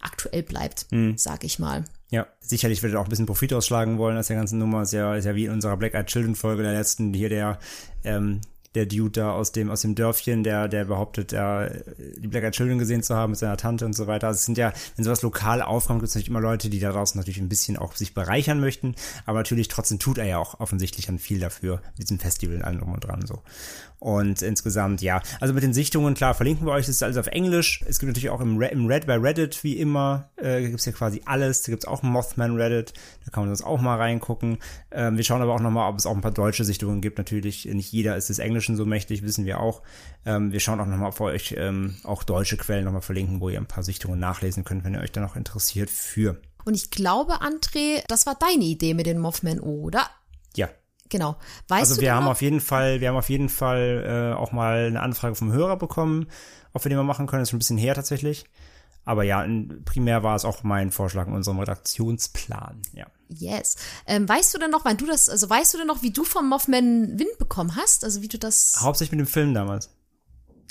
[0.00, 1.84] aktuell bleibt, sag ich mal.
[2.10, 4.82] Ja, sicherlich wird er auch ein bisschen Profit ausschlagen wollen aus der ganzen Nummer.
[4.82, 7.58] Ist ja, ist ja wie in unserer Black Eyed Children Folge der letzten, hier der,
[8.04, 8.40] ähm,
[8.74, 11.70] der Dude da aus dem, aus dem Dörfchen, der, der behauptet, er,
[12.18, 14.28] die Black Eyed Children gesehen zu haben mit seiner Tante und so weiter.
[14.28, 17.14] Also es sind ja, wenn sowas lokal aufkommt, gibt es natürlich immer Leute, die daraus
[17.14, 18.94] natürlich ein bisschen auch sich bereichern möchten.
[19.26, 22.62] Aber natürlich trotzdem tut er ja auch offensichtlich dann viel dafür, mit diesem Festival und
[22.62, 23.42] allem drum und dran, so.
[24.00, 25.20] Und insgesamt, ja.
[25.40, 27.82] Also mit den Sichtungen, klar, verlinken wir euch, das ist alles auf Englisch.
[27.88, 30.92] Es gibt natürlich auch im Red, im Red bei Reddit, wie immer, äh, gibt's ja
[30.92, 31.62] quasi alles.
[31.62, 32.92] Da gibt's auch einen Mothman Reddit,
[33.24, 34.58] da kann man uns auch mal reingucken.
[34.92, 37.18] Ähm, wir schauen aber auch nochmal, ob es auch ein paar deutsche Sichtungen gibt.
[37.18, 39.82] Natürlich, nicht jeder ist des Englischen so mächtig, wissen wir auch.
[40.26, 43.48] Ähm, wir schauen auch nochmal, ob wir euch ähm, auch deutsche Quellen nochmal verlinken, wo
[43.48, 46.40] ihr ein paar Sichtungen nachlesen könnt, wenn ihr euch da noch interessiert für.
[46.64, 50.08] Und ich glaube, André, das war deine Idee mit den Mothman, oder?
[50.56, 50.68] Ja,
[51.08, 51.36] Genau.
[51.68, 52.32] Weißt Also wir haben noch?
[52.32, 55.76] auf jeden Fall, wir haben auf jeden Fall äh, auch mal eine Anfrage vom Hörer
[55.76, 56.26] bekommen,
[56.74, 57.40] ob wir den mal machen können.
[57.40, 58.44] Das ist schon ein bisschen her tatsächlich.
[59.06, 59.46] Aber ja,
[59.86, 62.82] primär war es auch mein Vorschlag in unserem Redaktionsplan.
[62.92, 63.06] Ja.
[63.28, 63.76] Yes.
[64.06, 66.24] Ähm, weißt du denn noch, wann du das, also weißt du denn noch, wie du
[66.24, 68.04] vom Mothman Wind bekommen hast?
[68.04, 68.78] Also wie du das.
[68.80, 69.90] Hauptsächlich mit dem Film damals.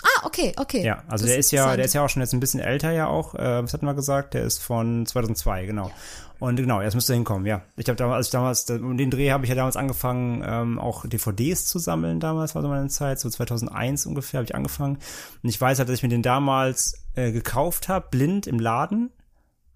[0.04, 0.84] Ah, okay, okay.
[0.84, 2.92] Ja, also Das der ist ja, der ist ja auch schon jetzt ein bisschen älter
[2.92, 3.34] ja auch.
[3.36, 4.34] Äh, was hatten wir gesagt?
[4.36, 5.92] Der ist von 2002, genau.
[6.40, 7.64] Und genau, jetzt müsste hinkommen, ja.
[7.78, 10.78] Ich habe damals, als ich damals, um den Dreh habe ich ja damals angefangen, ähm,
[10.78, 15.00] auch DVDs zu sammeln damals, war so meine Zeit, so 2001 ungefähr habe ich angefangen.
[15.42, 19.12] Und ich weiß halt, dass ich mir den damals äh, gekauft habe, blind im Laden,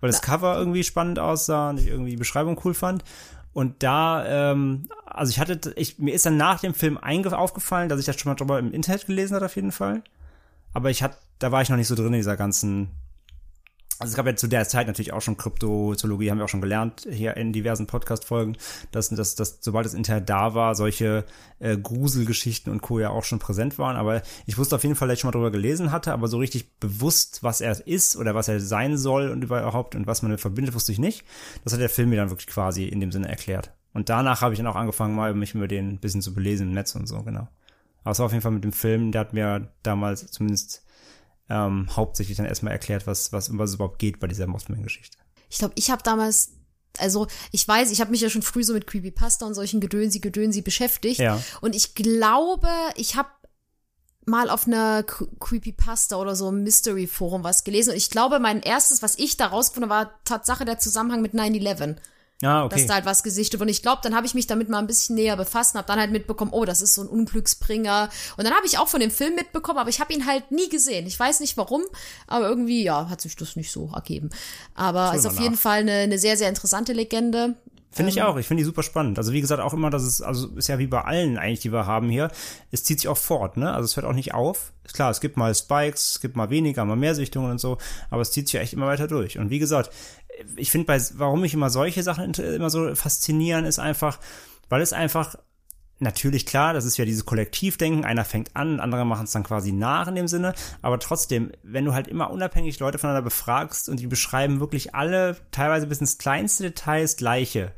[0.02, 3.04] weil das Cover irgendwie spannend aussah und ich irgendwie die Beschreibung cool fand.
[3.54, 8.00] Und da, ähm, also ich hatte, ich, mir ist dann nach dem Film aufgefallen, dass
[8.00, 10.04] ich das schon mal drüber im Internet gelesen hatte auf jeden Fall.
[10.74, 12.90] Aber ich hatte, da war ich noch nicht so drin in dieser ganzen.
[14.02, 16.60] Also es gab ja zu der Zeit natürlich auch schon Kryptozoologie, haben wir auch schon
[16.60, 18.58] gelernt hier in diversen Podcast-Folgen,
[18.92, 21.24] dass, dass, dass sobald das Internet da war, solche
[21.60, 22.98] äh, Gruselgeschichten und Co.
[22.98, 23.98] ja auch schon präsent waren.
[23.98, 26.40] Aber ich wusste auf jeden Fall, dass ich schon mal drüber gelesen hatte, aber so
[26.40, 30.32] richtig bewusst, was er ist oder was er sein soll und überhaupt und was man
[30.32, 31.24] damit verbindet, wusste ich nicht.
[31.64, 33.72] Das hat der Film mir dann wirklich quasi in dem Sinne erklärt.
[33.94, 36.70] Und danach habe ich dann auch angefangen, mal mich über den ein bisschen zu belesen
[36.70, 37.48] im Netz und so, genau.
[38.04, 40.84] Aber es war auf jeden Fall mit dem Film, der hat mir damals zumindest
[41.52, 45.18] ähm, hauptsächlich dann erstmal erklärt, was, was, um was es überhaupt geht bei dieser Mothman-Geschichte.
[45.50, 46.54] Ich glaube, ich habe damals,
[46.98, 50.20] also ich weiß, ich habe mich ja schon früh so mit Creepypasta und solchen Gedönsi,
[50.20, 51.20] Gedönsi beschäftigt.
[51.20, 51.42] Ja.
[51.60, 53.30] Und ich glaube, ich habe
[54.26, 57.92] mal auf einer Cre- Creepypasta oder so Mystery Forum was gelesen.
[57.92, 61.34] Und ich glaube, mein erstes, was ich da rausgefunden habe, war Tatsache der Zusammenhang mit
[61.34, 61.98] 9-11.
[62.44, 62.88] Ah, dass okay.
[62.88, 63.68] da halt was gesichtet wird.
[63.68, 65.88] Und ich glaube, dann habe ich mich damit mal ein bisschen näher befasst und habe
[65.88, 68.10] dann halt mitbekommen, oh, das ist so ein Unglücksbringer.
[68.38, 70.70] Und dann habe ich auch von dem Film mitbekommen, aber ich habe ihn halt nie
[70.70, 71.06] gesehen.
[71.06, 71.84] Ich weiß nicht warum,
[72.28, 74.30] aber irgendwie, ja, hat sich das nicht so ergeben.
[74.74, 75.42] Aber ist auf nach.
[75.42, 77.56] jeden Fall eine, eine sehr, sehr interessante Legende.
[77.92, 78.18] Finde Ähm.
[78.18, 78.38] ich auch.
[78.38, 79.18] Ich finde die super spannend.
[79.18, 81.72] Also wie gesagt, auch immer, dass es, also ist ja wie bei allen eigentlich, die
[81.72, 82.32] wir haben hier,
[82.72, 83.72] es zieht sich auch fort, ne?
[83.74, 84.72] Also es hört auch nicht auf.
[84.86, 87.78] Ist klar, es gibt mal Spikes, es gibt mal weniger, mal mehr Sichtungen und so,
[88.10, 89.38] aber es zieht sich ja echt immer weiter durch.
[89.38, 89.92] Und wie gesagt,
[90.56, 94.20] ich finde, bei, warum mich immer solche Sachen immer so faszinieren, ist einfach,
[94.70, 95.36] weil es einfach
[96.04, 99.72] Natürlich klar, das ist ja dieses Kollektivdenken, einer fängt an, andere machen es dann quasi
[99.72, 104.00] nach in dem Sinne, aber trotzdem, wenn du halt immer unabhängig Leute voneinander befragst und
[104.00, 107.72] die beschreiben wirklich alle, teilweise bis ins kleinste Detail das Gleiche.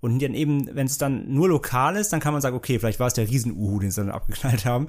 [0.00, 3.00] Und dann eben, wenn es dann nur lokal ist, dann kann man sagen, okay, vielleicht
[3.00, 4.86] war es der Riesen-Uhu, den sie dann abgeknallt haben.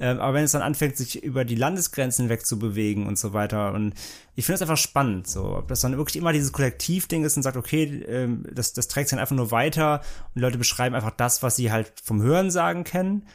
[0.00, 3.92] Ähm, aber wenn es dann anfängt, sich über die Landesgrenzen wegzubewegen und so weiter, und
[4.34, 7.42] ich finde das einfach spannend, so, ob das dann wirklich immer dieses Kollektivding ist und
[7.42, 10.00] sagt, okay, ähm, das, das trägt sich dann einfach nur weiter
[10.34, 13.26] und Leute beschreiben einfach das, was sie halt vom Hören sagen kennen.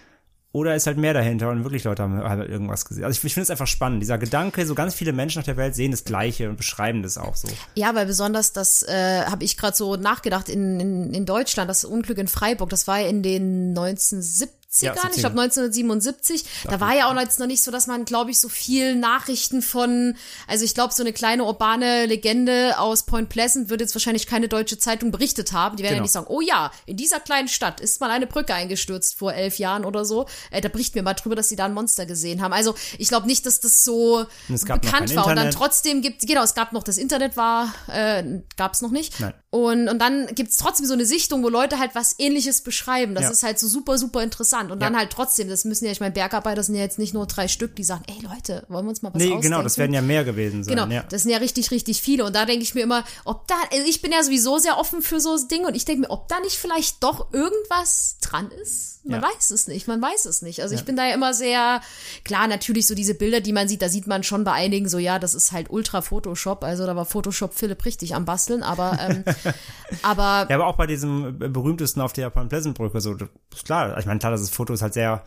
[0.51, 3.03] Oder ist halt mehr dahinter und wirklich Leute haben halt irgendwas gesehen.
[3.03, 4.01] Also ich, ich finde es einfach spannend.
[4.01, 7.17] Dieser Gedanke, so ganz viele Menschen auf der Welt sehen das Gleiche und beschreiben das
[7.17, 7.47] auch so.
[7.75, 11.85] Ja, weil besonders das äh, habe ich gerade so nachgedacht in, in, in Deutschland, das
[11.85, 16.45] Unglück in Freiburg, das war ja in den 1970 Ja, ich glaube 1977.
[16.65, 19.63] Da war ja auch jetzt noch nicht so, dass man, glaube ich, so viel Nachrichten
[19.63, 20.15] von,
[20.47, 24.47] also ich glaube, so eine kleine urbane Legende aus Point Pleasant wird jetzt wahrscheinlich keine
[24.47, 25.75] deutsche Zeitung berichtet haben.
[25.75, 26.03] Die werden ja Genau.
[26.03, 29.57] nicht sagen, oh ja, in dieser kleinen Stadt ist mal eine Brücke eingestürzt vor elf
[29.57, 30.27] Jahren oder so.
[30.51, 32.53] Äh, da berichten wir mal drüber, dass sie da ein Monster gesehen haben.
[32.53, 35.25] Also ich glaube nicht, dass das so bekannt war.
[35.25, 35.53] Und dann Internet.
[35.55, 38.23] trotzdem gibt, genau, es gab noch das Internet war, äh,
[38.55, 39.19] gab es noch nicht.
[39.19, 39.33] Nein.
[39.51, 43.15] Und, und dann gibt's trotzdem so eine Sichtung, wo Leute halt was ähnliches beschreiben.
[43.15, 43.29] Das Ja.
[43.31, 44.69] ist halt so super, super interessant.
[44.69, 44.99] Und dann Ja.
[44.99, 47.75] halt trotzdem, das müssen ja, ich meine, Bergarbeiter sind ja jetzt nicht nur drei Stück,
[47.75, 49.41] die sagen, ey Leute, wollen wir uns mal was Nee, ausdenken?
[49.41, 50.75] genau, das werden ja mehr gewesen sein.
[50.75, 51.03] Genau, ja.
[51.09, 52.25] das sind ja richtig, richtig viele.
[52.25, 55.01] Und da denke ich mir immer, ob da, also ich bin ja sowieso sehr offen
[55.01, 58.98] für so Dinge und ich denke mir, ob da nicht vielleicht doch irgendwas dran ist.
[59.09, 59.27] Man Ja.
[59.27, 60.61] weiß es nicht, man weiß es nicht.
[60.61, 61.81] Also ich bin da ja immer sehr,
[62.23, 64.97] klar, natürlich so diese Bilder, die man sieht, da sieht man schon bei einigen so,
[64.99, 66.63] ja, das ist halt ultra Photoshop.
[66.63, 69.23] Also da war Photoshop Philipp richtig am Basteln, aber, ähm,
[70.03, 73.15] aber Ja, aber auch bei diesem berühmtesten auf der Point Pleasant Brücke, so,
[73.53, 75.23] ist klar, ich meine, klar, das Foto ist halt sehr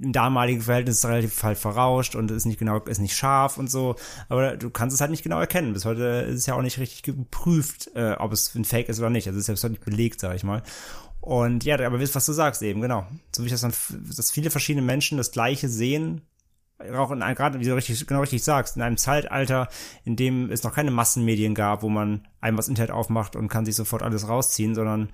[0.00, 3.96] im damaligen Verhältnis relativ halt verrauscht und ist nicht genau, ist nicht scharf und so,
[4.28, 5.72] aber du kannst es halt nicht genau erkennen.
[5.72, 9.00] Bis heute ist es ja auch nicht richtig geprüft, äh, ob es ein Fake ist
[9.00, 9.26] oder nicht.
[9.26, 10.62] Also es ist ja bis heute nicht belegt, sag ich mal.
[11.20, 13.06] Und ja, aber wisst, was du sagst eben, genau.
[13.34, 13.74] So wie ich das dann,
[14.16, 16.22] dass viele verschiedene Menschen das Gleiche sehen,
[16.94, 19.68] auch in einem, gerade wie du richtig, genau richtig sagst, in einem Zeitalter,
[20.04, 23.66] in dem es noch keine Massenmedien gab, wo man einmal das Internet aufmacht und kann
[23.66, 25.10] sich sofort alles rausziehen, sondern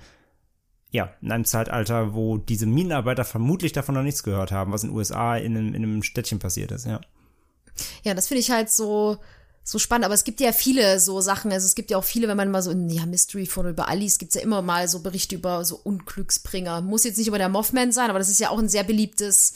[0.93, 4.91] ja, in einem Zeitalter, wo diese Minenarbeiter vermutlich davon noch nichts gehört haben, was in
[4.91, 7.01] den USA in einem, in einem Städtchen passiert ist, ja.
[8.05, 9.19] Ja, das finde ich halt so,
[9.69, 10.05] so spannend.
[10.05, 11.53] Aber es gibt ja viele so Sachen.
[11.53, 13.89] Also es gibt ja auch viele, wenn man mal so in ja, Mystery von über
[13.89, 16.81] Alice gibt's ja immer mal so Berichte über so Unglücksbringer.
[16.83, 19.55] Muss jetzt nicht über der Mothman sein, aber das ist ja auch ein sehr beliebtes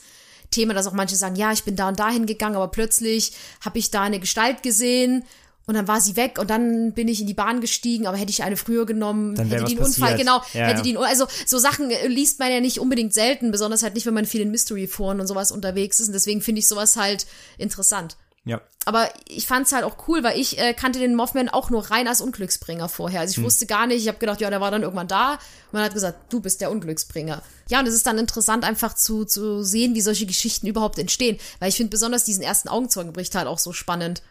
[0.50, 3.34] Thema, dass auch manche sagen, ja, ich bin da und dahin gegangen, aber plötzlich
[3.64, 5.24] habe ich da eine Gestalt gesehen.
[5.66, 8.30] Und dann war sie weg und dann bin ich in die Bahn gestiegen, aber hätte
[8.30, 10.18] ich eine früher genommen, Dann hätte die einen Unfall, passiert.
[10.18, 13.52] genau, Ja, hätte die einen, also so Sachen äh, liest man ja nicht unbedingt selten,
[13.52, 16.08] besonders halt nicht, wenn man viel in Mystery-Foren und sowas unterwegs ist.
[16.08, 18.16] Und deswegen finde ich sowas halt interessant.
[18.50, 18.60] Ja.
[18.84, 22.08] Aber ich fand's halt auch cool, weil ich äh, kannte den Mothman auch nur rein
[22.08, 23.20] als Unglücksbringer vorher.
[23.20, 23.44] Also ich Hm.
[23.44, 25.34] wusste gar nicht, ich habe gedacht, ja, der war dann irgendwann da.
[25.34, 27.42] Und man hat gesagt, du bist der Unglücksbringer.
[27.68, 31.38] Ja, und es ist dann interessant, einfach zu, zu sehen, wie solche Geschichten überhaupt entstehen.
[31.60, 34.22] Weil ich finde besonders diesen ersten Augenzeugenbericht halt auch so spannend.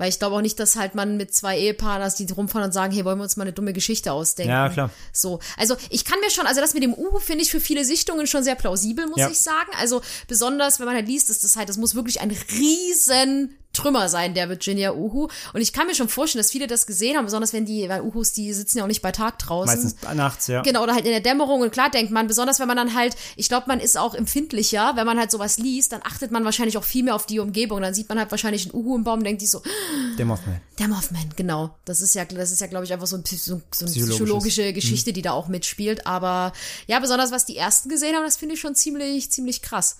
[0.00, 2.72] Weil ich glaube auch nicht, dass halt man mit zwei Ehepaaren, dass die rumfahren und
[2.72, 4.50] sagen, hey, wollen wir uns mal eine dumme Geschichte ausdenken.
[4.50, 4.88] Ja, klar.
[5.12, 7.84] So, also ich kann mir schon, also das mit dem Uhu finde ich für viele
[7.84, 9.28] Sichtungen schon sehr plausibel, muss Ja.
[9.28, 9.70] ich sagen.
[9.78, 14.08] Also besonders, wenn man halt liest, ist das halt, das muss wirklich ein riesen Trümmer
[14.08, 15.28] sein, der Virginia Uhu.
[15.52, 18.02] Und ich kann mir schon vorstellen, dass viele das gesehen haben, besonders wenn die, weil
[18.02, 19.82] Uhus, die sitzen ja auch nicht bei Tag draußen.
[19.82, 20.62] Meistens nachts, ja.
[20.62, 21.60] Genau, oder halt in der Dämmerung.
[21.60, 24.92] Und klar denkt man, besonders wenn man dann halt, ich glaube, man ist auch empfindlicher,
[24.96, 27.80] wenn man halt sowas liest, dann achtet man wahrscheinlich auch viel mehr auf die Umgebung.
[27.80, 29.62] Dann sieht man halt wahrscheinlich einen Uhu im Baum und denkt sich so,
[30.18, 30.60] Der Mothman.
[30.78, 31.76] der Mothman, genau.
[31.84, 34.72] Das ist ja, das ist ja, glaube ich, einfach so, ein, so, so eine psychologische
[34.72, 36.06] Geschichte, die da auch mitspielt.
[36.06, 36.52] Aber
[36.86, 39.98] ja, besonders was die ersten gesehen haben, das finde ich schon ziemlich, ziemlich krass.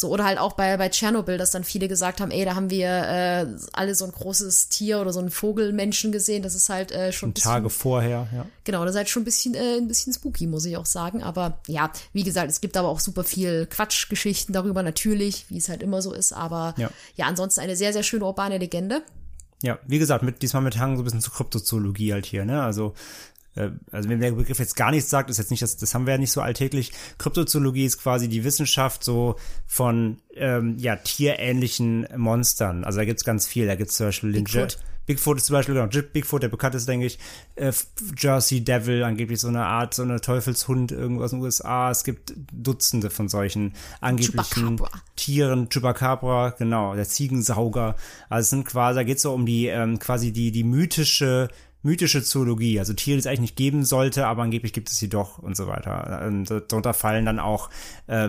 [0.00, 2.70] So, oder halt auch bei, bei Tschernobyl, dass dann viele gesagt haben, ey, da haben
[2.70, 6.44] wir äh, alle so ein großes Tier oder so einen Vogelmenschen gesehen.
[6.44, 8.46] Das ist halt äh, schon bisschen, Tage vorher, ja.
[8.62, 11.24] Genau, das ist halt schon ein bisschen, äh, ein bisschen spooky, muss ich auch sagen.
[11.24, 15.68] Aber ja, wie gesagt, es gibt aber auch super viel Quatschgeschichten darüber, natürlich, wie es
[15.68, 16.32] halt immer so ist.
[16.32, 16.90] Aber Ja.
[17.16, 19.02] ja ansonsten eine sehr, sehr schöne urbane Legende.
[19.64, 22.62] Ja, wie gesagt, mit, diesmal mit Hang so ein bisschen zur Kryptozoologie halt hier, ne?
[22.62, 22.94] Also,
[23.58, 26.06] äh, also wenn der Begriff jetzt gar nichts sagt, ist jetzt nicht, das, das haben
[26.06, 26.92] wir ja nicht so alltäglich.
[27.18, 29.36] Kryptozoologie ist quasi die Wissenschaft so
[29.66, 32.84] von ähm, ja, tierähnlichen Monstern.
[32.84, 33.66] Also da gibt's ganz viel.
[33.66, 34.78] Da gibt's zum Beispiel Bigfoot.
[35.08, 37.18] Bigfoot ist zum Beispiel, genau, Bigfoot, der bekannt ist, denke ich,
[37.54, 37.72] äh,
[38.18, 41.90] Jersey Devil, angeblich so eine Art, so eine Teufelshund irgendwo aus den USA.
[41.90, 45.02] Es gibt Dutzende von solchen angeblichen Chupacabra.
[45.16, 47.96] Tieren, Chupacabra, genau, der Ziegensauger.
[48.28, 51.48] Also es sind quasi, da geht's so um die, ähm, quasi die, die mythische,
[51.82, 55.08] mythische Zoologie, also Tiere, die es eigentlich nicht geben sollte, aber angeblich gibt es sie
[55.08, 56.24] doch und so weiter.
[56.26, 57.70] Und darunter fallen dann auch
[58.08, 58.28] äh,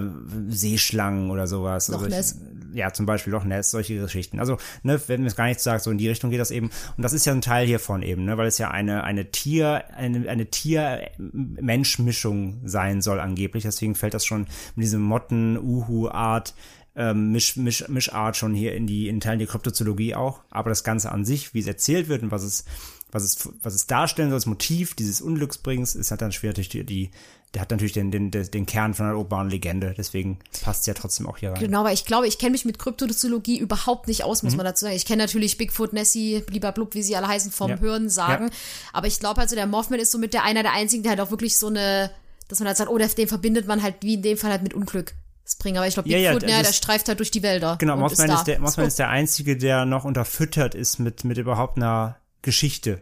[0.49, 1.87] Seeschlangen oder sowas.
[1.87, 2.33] Loch Also Ness.
[2.71, 4.39] ich- Ja, zum Beispiel Loch Ness, solche Geschichten.
[4.39, 6.69] Also, ne, wenn mir es gar nichts sagt, so in die Richtung geht das eben.
[6.97, 9.85] Und das ist ja ein Teil hiervon eben, ne, weil es ja eine, eine Tier,
[9.95, 13.63] eine, eine Tier-Mensch-Mischung sein soll angeblich.
[13.63, 14.41] Deswegen fällt das schon
[14.75, 16.53] mit diesem Motten-Uhu-Art
[16.95, 20.41] ähm, Misch, Misch, Mischart schon hier in die in Teilen der Kryptozoologie auch.
[20.49, 22.65] Aber das Ganze an sich, wie es erzählt wird und was es,
[23.11, 26.69] was es, was es darstellen soll, das Motiv dieses Unglücksbringens, ist halt dann schwer natürlich
[26.69, 27.11] die, die
[27.55, 29.95] der hat natürlich den, den, den Kern von einer urbanen Legende.
[29.97, 31.59] Deswegen passt es ja trotzdem auch hier rein.
[31.59, 34.49] Genau, weil ich glaube, ich kenne mich mit Kryptozoologie überhaupt nicht aus, Mhm.
[34.49, 34.95] muss man dazu sagen.
[34.95, 36.43] Ich kenne natürlich Bigfoot, Nessie,
[36.75, 37.79] Blub, wie sie alle heißen, vom Ja.
[37.79, 38.49] Hören sagen.
[38.49, 38.53] Ja.
[38.93, 41.09] Aber ich glaube halt so, der Mothman ist so mit der einer der einzigen, der
[41.09, 42.11] halt auch wirklich so eine,
[42.49, 44.75] dass man halt sagt, oh, den verbindet man halt wie in dem Fall halt mit
[44.75, 45.15] Unglück.
[45.57, 45.77] bringen.
[45.77, 47.77] Aber ich glaube, Ja, ja, Bigfoot, ja, das- der streift halt durch die Wälder.
[47.79, 48.35] Genau, Mothman da.
[48.35, 53.01] ist, der, Mothman ist der Einzige, der noch unterfüttert ist mit, mit überhaupt einer Geschichte.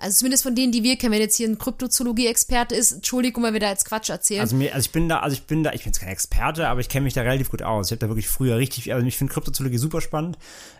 [0.00, 3.52] Also zumindest von denen, die wir kennen, wenn jetzt hier ein Kryptozoologie-Experte ist, Entschuldigung, wenn
[3.52, 4.40] wir da jetzt Quatsch erzählen.
[4.40, 6.68] Also mir, also ich bin da, also ich bin da, ich bin jetzt kein Experte,
[6.68, 7.88] aber ich kenne mich da relativ gut aus.
[7.88, 10.38] Ich habe da wirklich früher richtig, also ich finde Kryptozoologie super spannend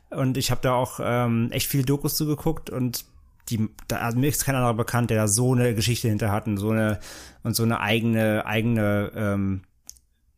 [0.08, 3.04] und ich habe da auch ähm, echt viele Dokus zugeguckt und
[3.50, 6.46] die, da, also mir ist kein anderer bekannt, der da so eine Geschichte hinter hat
[6.46, 6.98] und so eine
[7.42, 9.62] und so eine eigene, eigene, ähm,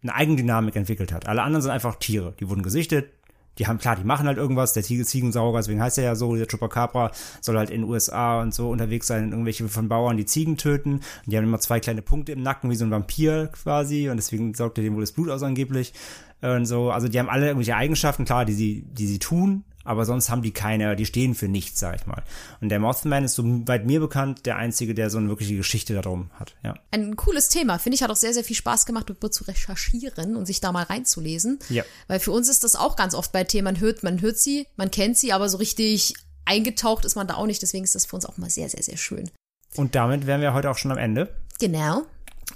[0.02, 1.28] eine Eigendynamik entwickelt hat.
[1.28, 3.12] Alle anderen sind einfach Tiere, die wurden gesichtet.
[3.58, 6.34] Die haben, klar, die machen halt irgendwas, der Ziege, Ziegensauger, deswegen heißt er ja so,
[6.36, 10.24] der Chupacabra soll halt in den USA und so unterwegs sein, irgendwelche von Bauern, die
[10.24, 10.94] Ziegen töten.
[10.94, 14.16] Und die haben immer zwei kleine Punkte im Nacken, wie so ein Vampir quasi, und
[14.16, 15.92] deswegen saugt er dem wohl das Blut aus angeblich.
[16.40, 20.04] Und so, also die haben alle irgendwelche Eigenschaften, klar, die sie, die sie tun, aber
[20.04, 22.22] sonst haben die keine, die stehen für nichts, sag ich mal.
[22.60, 26.30] Und der Mothman ist, soweit mir bekannt, der einzige, der so eine wirkliche Geschichte darum
[26.38, 26.74] hat, ja.
[26.90, 27.78] Ein cooles Thema.
[27.78, 30.72] Finde ich, hat auch sehr, sehr viel Spaß gemacht, darüber zu recherchieren und sich da
[30.72, 31.58] mal reinzulesen.
[31.68, 31.84] Ja.
[32.08, 34.66] Weil für uns ist das auch ganz oft bei Themen, man hört, man hört sie,
[34.76, 36.14] man kennt sie, aber so richtig
[36.44, 37.62] eingetaucht ist man da auch nicht.
[37.62, 39.30] Deswegen ist das für uns auch mal sehr, sehr, sehr schön.
[39.76, 41.34] Und damit wären wir heute auch schon am Ende.
[41.58, 42.02] Genau.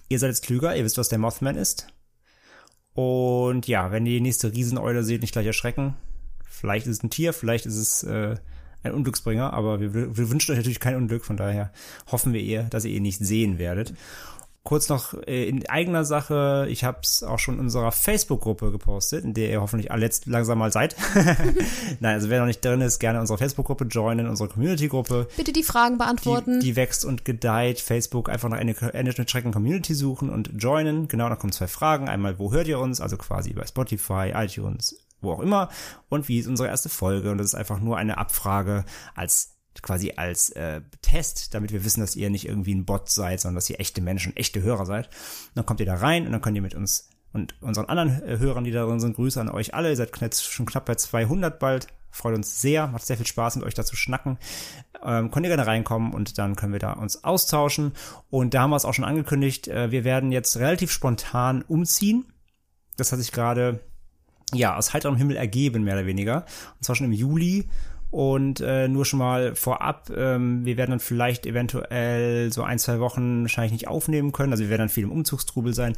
[0.08, 1.86] Ihr seid jetzt klüger, ihr wisst, was der Mothman ist.
[2.94, 5.96] Und ja, wenn ihr die nächste Rieseneule seht, nicht gleich erschrecken.
[6.56, 8.36] Vielleicht ist es ein Tier, vielleicht ist es äh,
[8.82, 11.70] ein Unglücksbringer, aber wir, wir wünschen euch natürlich kein Unglück, von daher
[12.10, 13.94] hoffen wir ihr, dass ihr ihn nicht sehen werdet.
[14.66, 19.22] Kurz noch äh, in eigener Sache, ich habe es auch schon in unserer Facebook-Gruppe gepostet,
[19.22, 20.96] in der ihr hoffentlich alle jetzt langsam mal seid.
[22.00, 25.28] Nein, also wer noch nicht drin ist, gerne unsere Facebook-Gruppe joinen, unsere Community-Gruppe.
[25.36, 26.58] Bitte die Fragen beantworten.
[26.58, 27.78] Die, die wächst und gedeiht.
[27.78, 31.06] Facebook einfach nach Ende mit Schrecken Community suchen und joinen.
[31.06, 32.08] Genau, da kommen zwei Fragen.
[32.08, 33.00] Einmal, wo hört ihr uns?
[33.00, 35.70] Also quasi bei Spotify, iTunes, wo auch immer.
[36.08, 37.30] Und wie ist unsere erste Folge?
[37.30, 42.00] Und das ist einfach nur eine Abfrage als quasi als äh, Test, damit wir wissen,
[42.00, 45.06] dass ihr nicht irgendwie ein Bot seid, sondern dass ihr echte Menschen, echte Hörer seid.
[45.08, 48.22] Und dann kommt ihr da rein und dann könnt ihr mit uns und unseren anderen
[48.22, 49.90] äh, Hörern, die da drin sind, Grüße an euch alle.
[49.90, 51.86] Ihr seid jetzt schon knapp bei 200 bald.
[52.10, 54.38] Freut uns sehr, macht sehr viel Spaß, mit euch da zu schnacken.
[55.04, 57.92] Ähm, könnt ihr gerne reinkommen und dann können wir da uns austauschen.
[58.30, 62.24] Und da haben wir es auch schon angekündigt, äh, wir werden jetzt relativ spontan umziehen.
[62.96, 63.80] Das hat sich gerade,
[64.54, 66.44] ja, aus heiterem Himmel ergeben, mehr oder weniger.
[66.76, 67.68] Und zwar schon im Juli.
[68.10, 73.00] Und äh, nur schon mal vorab, ähm, wir werden dann vielleicht eventuell so ein, zwei
[73.00, 74.52] Wochen wahrscheinlich nicht aufnehmen können.
[74.52, 75.96] Also wir werden dann viel im Umzugstrubel sein.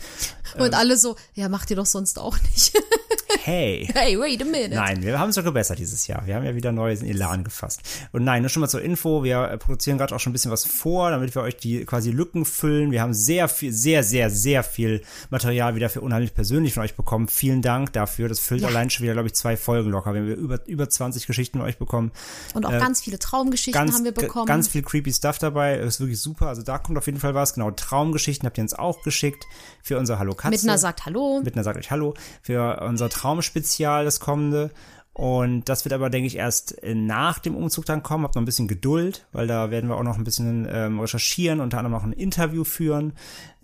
[0.58, 2.72] und alle so, ja, macht ihr doch sonst auch nicht.
[3.44, 3.88] Hey.
[3.94, 4.74] hey, wait a minute.
[4.74, 6.26] Nein, wir haben es doch gebessert dieses Jahr.
[6.26, 7.80] Wir haben ja wieder neues Elan gefasst.
[8.12, 10.50] Und nein, nur schon mal zur Info, wir äh, produzieren gerade auch schon ein bisschen
[10.50, 12.90] was vor, damit wir euch die quasi Lücken füllen.
[12.90, 16.96] Wir haben sehr viel, sehr, sehr, sehr viel Material wieder für unheimlich persönlich von euch
[16.96, 17.28] bekommen.
[17.28, 18.28] Vielen Dank dafür.
[18.28, 18.68] Das füllt Ja.
[18.68, 20.14] allein schon wieder, glaube ich, zwei Folgen locker.
[20.14, 22.12] Wir haben über, über 20 Geschichten von euch bekommen.
[22.54, 24.46] Und auch ganz viele Traumgeschichten äh, Ganz, haben wir bekommen.
[24.46, 25.76] ganz viel creepy Stuff dabei.
[25.76, 26.46] Ist wirklich super.
[26.48, 27.54] Also da kommt auf jeden Fall was.
[27.54, 29.46] Genau, Traumgeschichten habt ihr uns auch geschickt
[29.82, 30.50] für unser Hallo Katze.
[30.50, 31.40] Mittner sagt Hallo.
[31.44, 34.70] Mittner sagt euch Hallo für unser Traumspezial, das kommende.
[35.12, 38.22] Und das wird aber, denke ich, erst äh, nach dem Umzug dann kommen.
[38.22, 41.58] Habt noch ein bisschen Geduld, weil da werden wir auch noch ein bisschen ähm, recherchieren,
[41.60, 43.14] unter anderem noch ein Interview führen,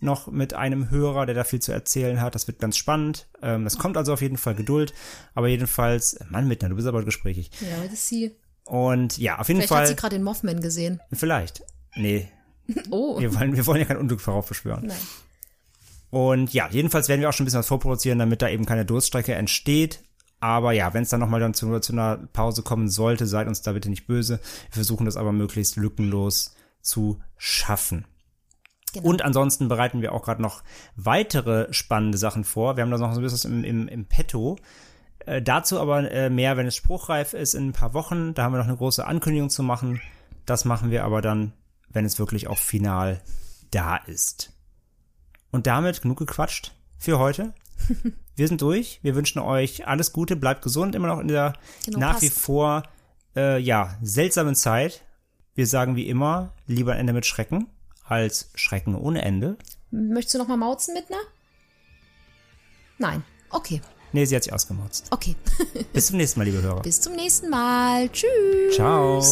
[0.00, 2.34] noch mit einem Hörer, der da viel zu erzählen hat.
[2.34, 3.28] Das wird ganz spannend.
[3.40, 4.94] Ähm, das kommt also auf jeden Fall Geduld.
[5.34, 7.50] Aber jedenfalls, Mann, Mittner, du bist aber gesprächig.
[7.60, 8.34] Ja, das ist sie.
[8.64, 9.86] Und ja, auf jeden Vielleicht hat Fall.
[9.86, 11.00] sie gerade den Mothman gesehen.
[11.12, 11.62] Vielleicht.
[11.94, 12.28] Nee,
[12.90, 13.20] Oh.
[13.20, 14.86] wir wollen, wir wollen ja kein Unglück heraufbeschwören.
[14.86, 14.96] Nein.
[16.14, 18.84] Und ja, jedenfalls werden wir auch schon ein bisschen was vorproduzieren, damit da eben keine
[18.84, 20.04] Durststrecke entsteht.
[20.38, 23.62] Aber ja, wenn es dann nochmal dann zu, zu einer Pause kommen sollte, seid uns
[23.62, 24.38] da bitte nicht böse.
[24.70, 28.04] Wir versuchen das aber möglichst lückenlos zu schaffen.
[28.92, 29.08] Genau.
[29.08, 30.62] Und ansonsten bereiten wir auch gerade noch
[30.94, 32.76] weitere spannende Sachen vor.
[32.76, 34.54] Wir haben da noch so ein bisschen im, im, im Petto.
[35.26, 38.34] Äh, dazu aber äh, mehr, wenn es spruchreif ist in ein paar Wochen.
[38.34, 40.00] Da haben wir noch eine große Ankündigung zu machen.
[40.46, 41.54] Das machen wir aber dann,
[41.88, 43.20] wenn es wirklich auch final
[43.72, 44.53] da ist.
[45.54, 47.54] Und damit genug gequatscht für heute.
[48.34, 48.98] Wir sind durch.
[49.02, 51.52] Wir wünschen euch alles Gute, bleibt gesund, immer noch in der
[51.84, 52.40] Genau, nach wie passt.
[52.40, 52.82] vor
[53.36, 55.04] äh, ja seltsamen Zeit.
[55.54, 57.68] Wir sagen wie immer lieber ein Ende mit Schrecken
[58.04, 59.56] als Schrecken ohne Ende.
[59.92, 61.18] Möchtest du noch mal mauzen, Mittner?
[62.98, 63.22] Nein.
[63.50, 63.80] Okay.
[64.12, 65.06] Nee, sie hat sich ausgemotzt.
[65.12, 65.36] Okay.
[65.92, 66.82] Bis zum nächsten Mal, liebe Hörer.
[66.82, 68.08] Bis zum nächsten Mal.
[68.08, 68.74] Tschüss.
[68.74, 69.22] Ciao.